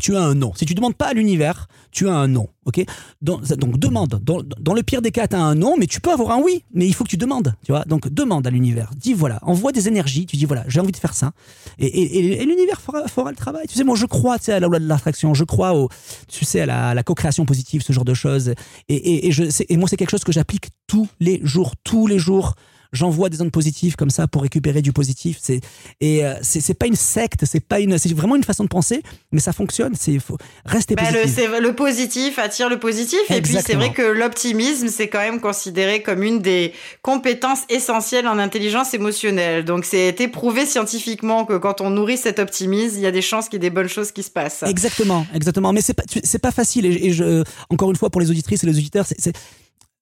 [0.00, 0.52] tu as un non.
[0.54, 2.48] Si tu demandes pas à l'univers, tu as un non.
[2.64, 2.82] Ok?
[3.20, 3.42] Donc,
[3.78, 4.20] demande.
[4.22, 6.64] Dans, le pire des cas, tu as un non, mais tu peux avoir un oui.
[6.72, 7.54] Mais il faut que tu demandes.
[7.64, 7.84] Tu vois?
[7.84, 8.90] Donc demande à l'univers.
[8.96, 10.26] Dis voilà, envoie des énergies.
[10.26, 11.32] Tu dis voilà, j'ai envie de faire ça.
[11.78, 13.66] Et, l'univers fera, le travail.
[13.68, 15.34] Tu sais, moi je crois à la loi de l'attraction.
[15.34, 15.88] Je crois au,
[16.28, 18.54] tu sais, à la, co-création positive, ce genre de choses.
[18.88, 22.54] Et moi c'est quelque chose que j'applique tous les jours, tous les jours
[22.92, 25.38] j'envoie des ondes positives comme ça pour récupérer du positif.
[25.40, 25.60] C'est
[26.00, 29.02] et euh, c'est pas une secte, c'est pas une, c'est vraiment une façon de penser,
[29.32, 29.94] mais ça fonctionne.
[29.98, 31.50] C'est faut rester bah, positif.
[31.50, 35.40] Le, le, positif attire le positif, et puis c'est vrai que l'optimisme c'est quand même
[35.40, 36.72] considéré comme une des
[37.02, 39.64] compétences essentielles en intelligence émotionnelle.
[39.64, 43.22] Donc c'est été prouvé scientifiquement que quand on nourrit cet optimisme, il y a des
[43.22, 44.62] chances qu'il y ait des bonnes choses qui se passent.
[44.66, 45.72] Exactement, exactement.
[45.72, 46.86] Mais c'est pas c'est pas facile.
[46.86, 49.32] Et, et je, encore une fois pour les auditrices et les auditeurs, c'est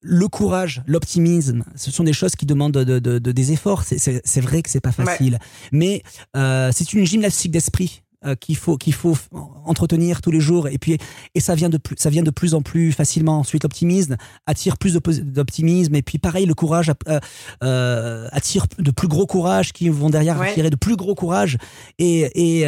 [0.03, 3.85] le courage, l'optimisme, ce sont des choses qui demandent de, des efforts.
[3.85, 5.39] C'est vrai que c'est pas facile,
[5.73, 6.03] mais
[6.37, 9.17] euh, c'est une gymnastique d'esprit euh, qu'il faut qu'il faut
[9.65, 10.69] entretenir tous les jours.
[10.69, 10.99] Et puis
[11.35, 13.39] et ça vient de plus, ça vient de plus en plus facilement.
[13.39, 15.95] Ensuite, l'optimisme attire plus d'optimisme.
[15.95, 16.93] Et puis pareil, le courage
[17.63, 21.59] euh, attire de plus gros courage qui vont derrière attirer de plus gros courage.
[21.99, 22.65] Et et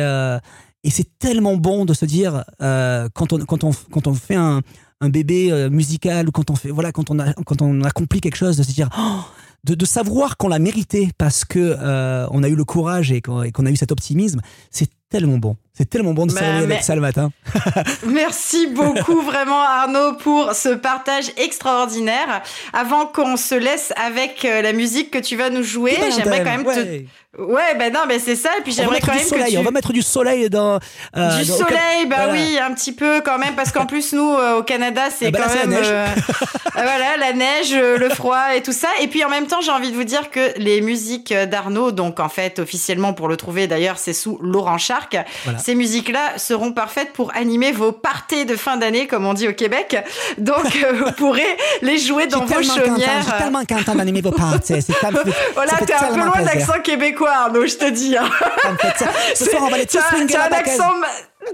[0.84, 4.60] et c'est tellement bon de se dire quand on quand on quand on fait un
[5.02, 8.20] un bébé euh, musical ou quand on fait voilà quand on a quand on accomplit
[8.20, 9.20] quelque chose de se dire oh,
[9.64, 13.20] de, de, savoir qu'on l'a mérité parce que euh, on a eu le courage et
[13.20, 14.40] qu'on a eu cet optimisme
[14.70, 17.30] c'est tellement bon c'est tellement bon de se bah, avec ça le matin.
[18.06, 22.42] Merci beaucoup vraiment Arnaud pour ce partage extraordinaire.
[22.72, 26.56] Avant qu'on se laisse avec euh, la musique que tu vas nous jouer, j'aimerais quand
[26.56, 27.06] même te
[27.38, 28.50] Ouais, ben non, mais c'est ça.
[28.58, 29.56] Et puis j'aimerais quand même que tu...
[29.56, 30.78] On va mettre du soleil dans.
[31.16, 34.58] Euh, du soleil, bah oui, un petit peu quand même, parce qu'en plus nous euh,
[34.58, 35.70] au Canada, c'est ah bah quand même.
[35.70, 35.86] La neige.
[35.88, 36.06] Euh,
[36.74, 38.88] voilà, la neige, le froid et tout ça.
[39.00, 42.20] Et puis en même temps, j'ai envie de vous dire que les musiques d'Arnaud, donc
[42.20, 45.16] en fait officiellement pour le trouver d'ailleurs, c'est sous Laurent Charc.
[45.62, 49.52] Ces musiques-là seront parfaites pour animer vos parties de fin d'année, comme on dit au
[49.52, 49.96] Québec.
[50.38, 53.22] Donc vous pourrez les jouer dans vos chaumières.
[53.24, 53.62] J'ai tellement
[53.94, 54.74] d'animer vos parties.
[55.54, 58.16] Voilà, t'es un peu loin de l'accent québécois Arnaud, je te dis.
[58.16, 58.28] Hein.
[59.34, 60.92] Ce soir, on va aller tous la accent,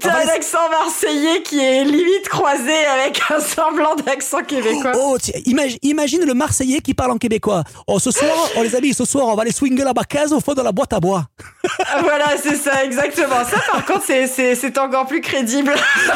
[0.01, 4.93] T'as un accent marseillais qui est limite croisé avec un semblant d'accent québécois.
[4.97, 5.17] Oh,
[5.47, 7.65] imagine, imagine, le marseillais qui parle en québécois.
[7.87, 10.41] Oh, ce soir, oh les amis, ce soir, on va aller swinger la bacaise au
[10.41, 11.27] fond de la boîte à bois.
[12.03, 13.45] Voilà, c'est ça, exactement.
[13.45, 15.75] Ça, par contre, c'est encore plus crédible.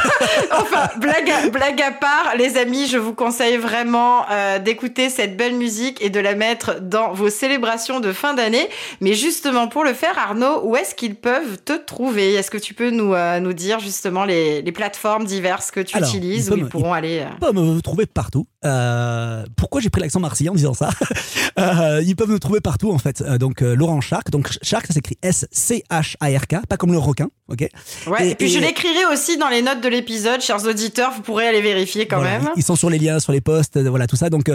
[0.53, 5.37] enfin, blague à, blague à part, les amis, je vous conseille vraiment euh, d'écouter cette
[5.37, 8.69] belle musique et de la mettre dans vos célébrations de fin d'année.
[9.01, 12.35] Mais justement, pour le faire, Arnaud, où est-ce qu'ils peuvent te trouver?
[12.35, 15.99] Est-ce que tu peux nous, euh, nous dire dire justement les, plateformes diverses que tu
[15.99, 17.21] utilises où ils pourront aller.
[17.21, 18.47] Euh, peuvent me trouver partout.
[18.65, 20.91] Euh, pourquoi j'ai pris l'accent marseillais en disant ça
[21.59, 23.23] euh, Ils peuvent me trouver partout en fait.
[23.23, 24.31] donc Laurent Charc.
[24.31, 27.29] Donc Charc, ça s'écrit S-C-H-A-R-K, pas comme le requin.
[27.49, 27.69] Ok?
[28.07, 28.31] Ouais.
[28.31, 31.13] Et, puis je l'écrirai aussi dans les notes de l'épisode, chers auditeurs.
[31.15, 32.49] Vous pourrez aller vérifier quand même.
[32.57, 34.31] Ils sont sur les liens, sur les posts, voilà tout ça.
[34.31, 34.51] Donc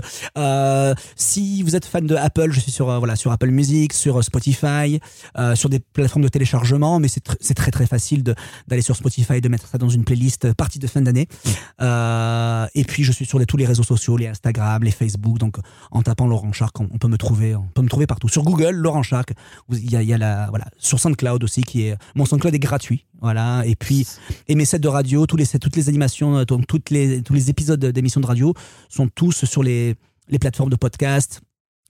[1.16, 5.00] si vous êtes fan de Apple, je suis sur voilà sur Apple Music, sur Spotify,
[5.56, 8.24] sur des plateformes de téléchargement, mais c'est très très facile
[8.68, 11.28] d'aller sur Spotify, de mettre ça dans une playlist euh, partie de fin d'année.
[11.82, 15.38] Euh, et puis je suis sur les, tous les réseaux sociaux, les Instagram, les Facebook.
[15.38, 15.58] Donc
[15.92, 18.30] en tapant Laurent Charc, on, peut me trouver, on peut me trouver partout.
[18.30, 19.34] Sur Google, Laurent Charc.
[19.72, 23.06] Il y a, la voilà sur SoundCloud aussi qui est mon SoundCloud est gratuit.
[23.22, 23.64] Voilà.
[23.66, 24.08] Et puis
[24.48, 27.50] et mes sets de radio, tous les toutes les animations, donc toutes les tous les
[27.50, 28.54] épisodes d'émissions de radio
[28.90, 29.96] sont tous sur les
[30.30, 31.42] les plateformes de podcast,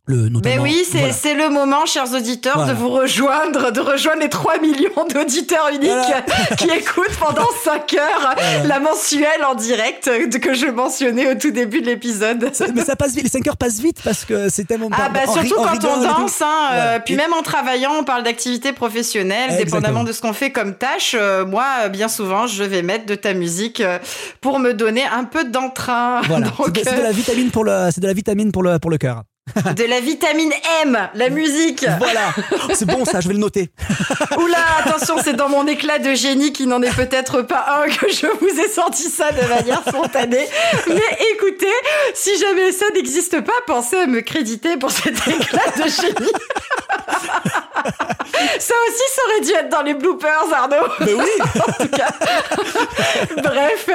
[0.08, 5.05] mais oui, c'est le moment, chers auditeurs, de vous rejoindre, de rejoindre les 3 millions
[5.14, 5.91] d'auditeurs uniques
[6.58, 8.36] qui écoutent pendant 5 heures
[8.66, 12.51] la mensuelle en direct que je mentionnais au tout début de l'épisode.
[12.74, 14.89] Mais ça passe vite, les 5 heures passent vite parce que c'est tellement...
[14.93, 18.72] Ah bah surtout quand on danse, hein, euh, puis même en travaillant, on parle d'activité
[18.72, 21.16] professionnelle, dépendamment de ce qu'on fait comme tâche.
[21.20, 23.99] Euh, moi, bien souvent, je vais mettre de ta musique euh,
[24.41, 26.22] pour me donner un peu d'entrain.
[26.28, 26.47] Voilà.
[26.76, 29.24] c'est de, la vitamine pour le, c'est de la vitamine pour le, pour le cœur.
[29.56, 30.52] De la vitamine
[30.84, 31.86] M, la musique.
[31.98, 32.34] Voilà,
[32.74, 33.70] c'est bon ça, je vais le noter.
[34.38, 38.12] Oula, attention, c'est dans mon éclat de génie qui n'en est peut-être pas un que
[38.12, 40.48] je vous ai sorti ça de manière spontanée.
[40.88, 41.66] Mais écoutez,
[42.14, 46.32] si jamais ça n'existe pas, pensez à me créditer pour cet éclat de génie.
[48.60, 50.88] Ça aussi, ça aurait dû être dans les bloopers, Arnaud.
[51.02, 51.30] Mais oui.
[51.56, 52.10] en tout cas.
[53.38, 53.90] Bref,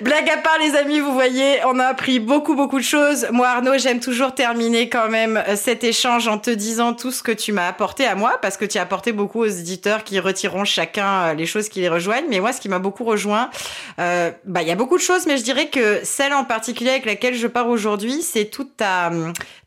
[0.00, 3.26] blague à part, les amis, vous voyez, on a appris beaucoup, beaucoup de choses.
[3.30, 7.32] Moi, Arnaud, j'aime toujours terminer quand même cet échange en te disant tout ce que
[7.32, 10.64] tu m'as apporté à moi, parce que tu as apporté beaucoup aux éditeurs qui retireront
[10.64, 12.26] chacun euh, les choses qui les rejoignent.
[12.28, 13.50] Mais moi, ce qui m'a beaucoup rejoint,
[13.98, 16.90] euh, bah, il y a beaucoup de choses, mais je dirais que celle en particulier
[16.90, 19.10] avec laquelle je pars aujourd'hui, c'est toute ta,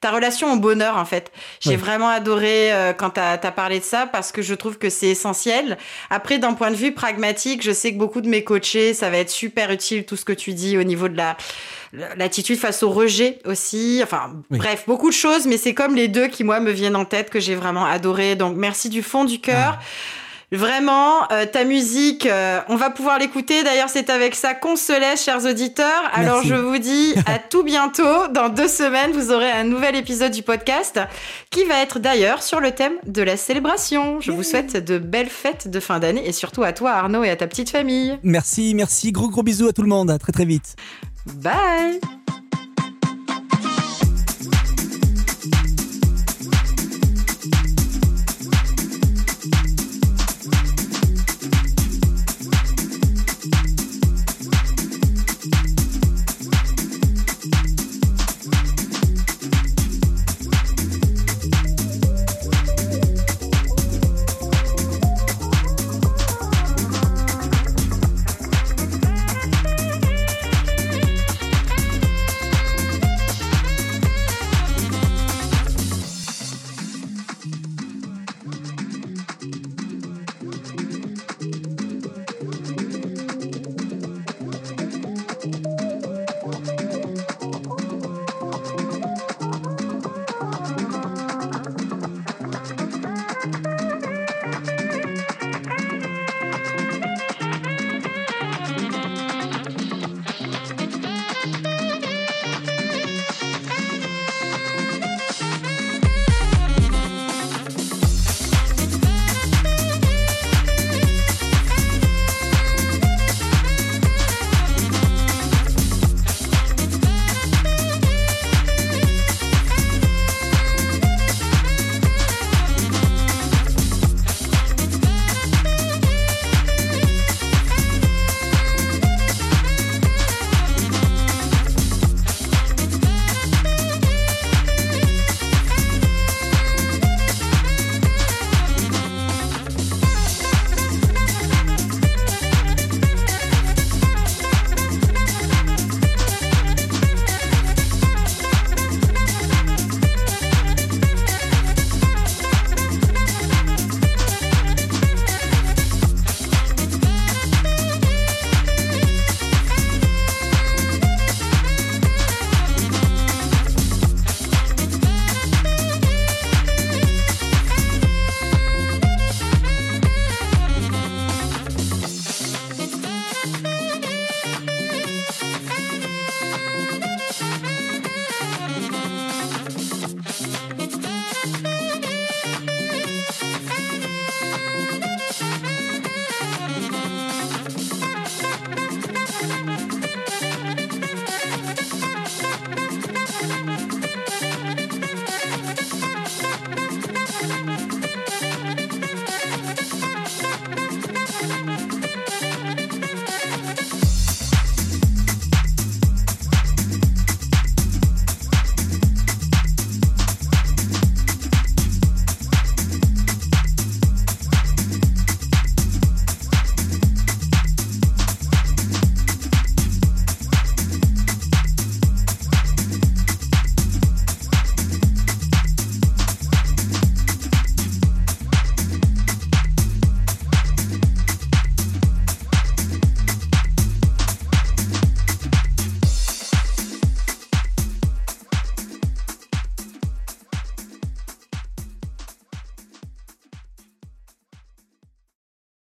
[0.02, 1.32] ta relation au bonheur, en fait.
[1.60, 4.90] J'ai vraiment adoré euh, quand tu as, parlé de ça, parce que je trouve que
[4.90, 5.78] c'est essentiel.
[6.10, 9.18] Après, d'un point de vue pragmatique, je sais que beaucoup de mes coachés, ça va
[9.18, 11.38] être super utile tout ce que tu dis au niveau de la
[12.18, 14.02] l'attitude face au rejet aussi.
[14.04, 14.58] Enfin, Oui.
[14.60, 17.30] bref, beaucoup de choses, mais c'est comme les deux qui moi me viennent en tête
[17.30, 18.36] que j'ai vraiment adoré.
[18.36, 19.80] Donc merci du fond du cœur.
[20.52, 23.64] Vraiment, euh, ta musique, euh, on va pouvoir l'écouter.
[23.64, 26.04] D'ailleurs, c'est avec ça qu'on se laisse, chers auditeurs.
[26.14, 26.50] Alors, Merci.
[26.50, 28.28] je vous dis à tout bientôt.
[28.34, 31.02] Dans deux semaines, vous aurez un nouvel épisode du podcast
[31.50, 34.22] qui va être d'ailleurs sur le thème de la célébration.
[34.22, 37.30] Je vous souhaite de belles fêtes de fin d'année et surtout à toi, Arnaud, et
[37.30, 38.18] à ta petite famille.
[38.24, 40.78] Merci, merci, gros gros bisous à tout le monde, à très très vite.
[41.26, 42.00] Bye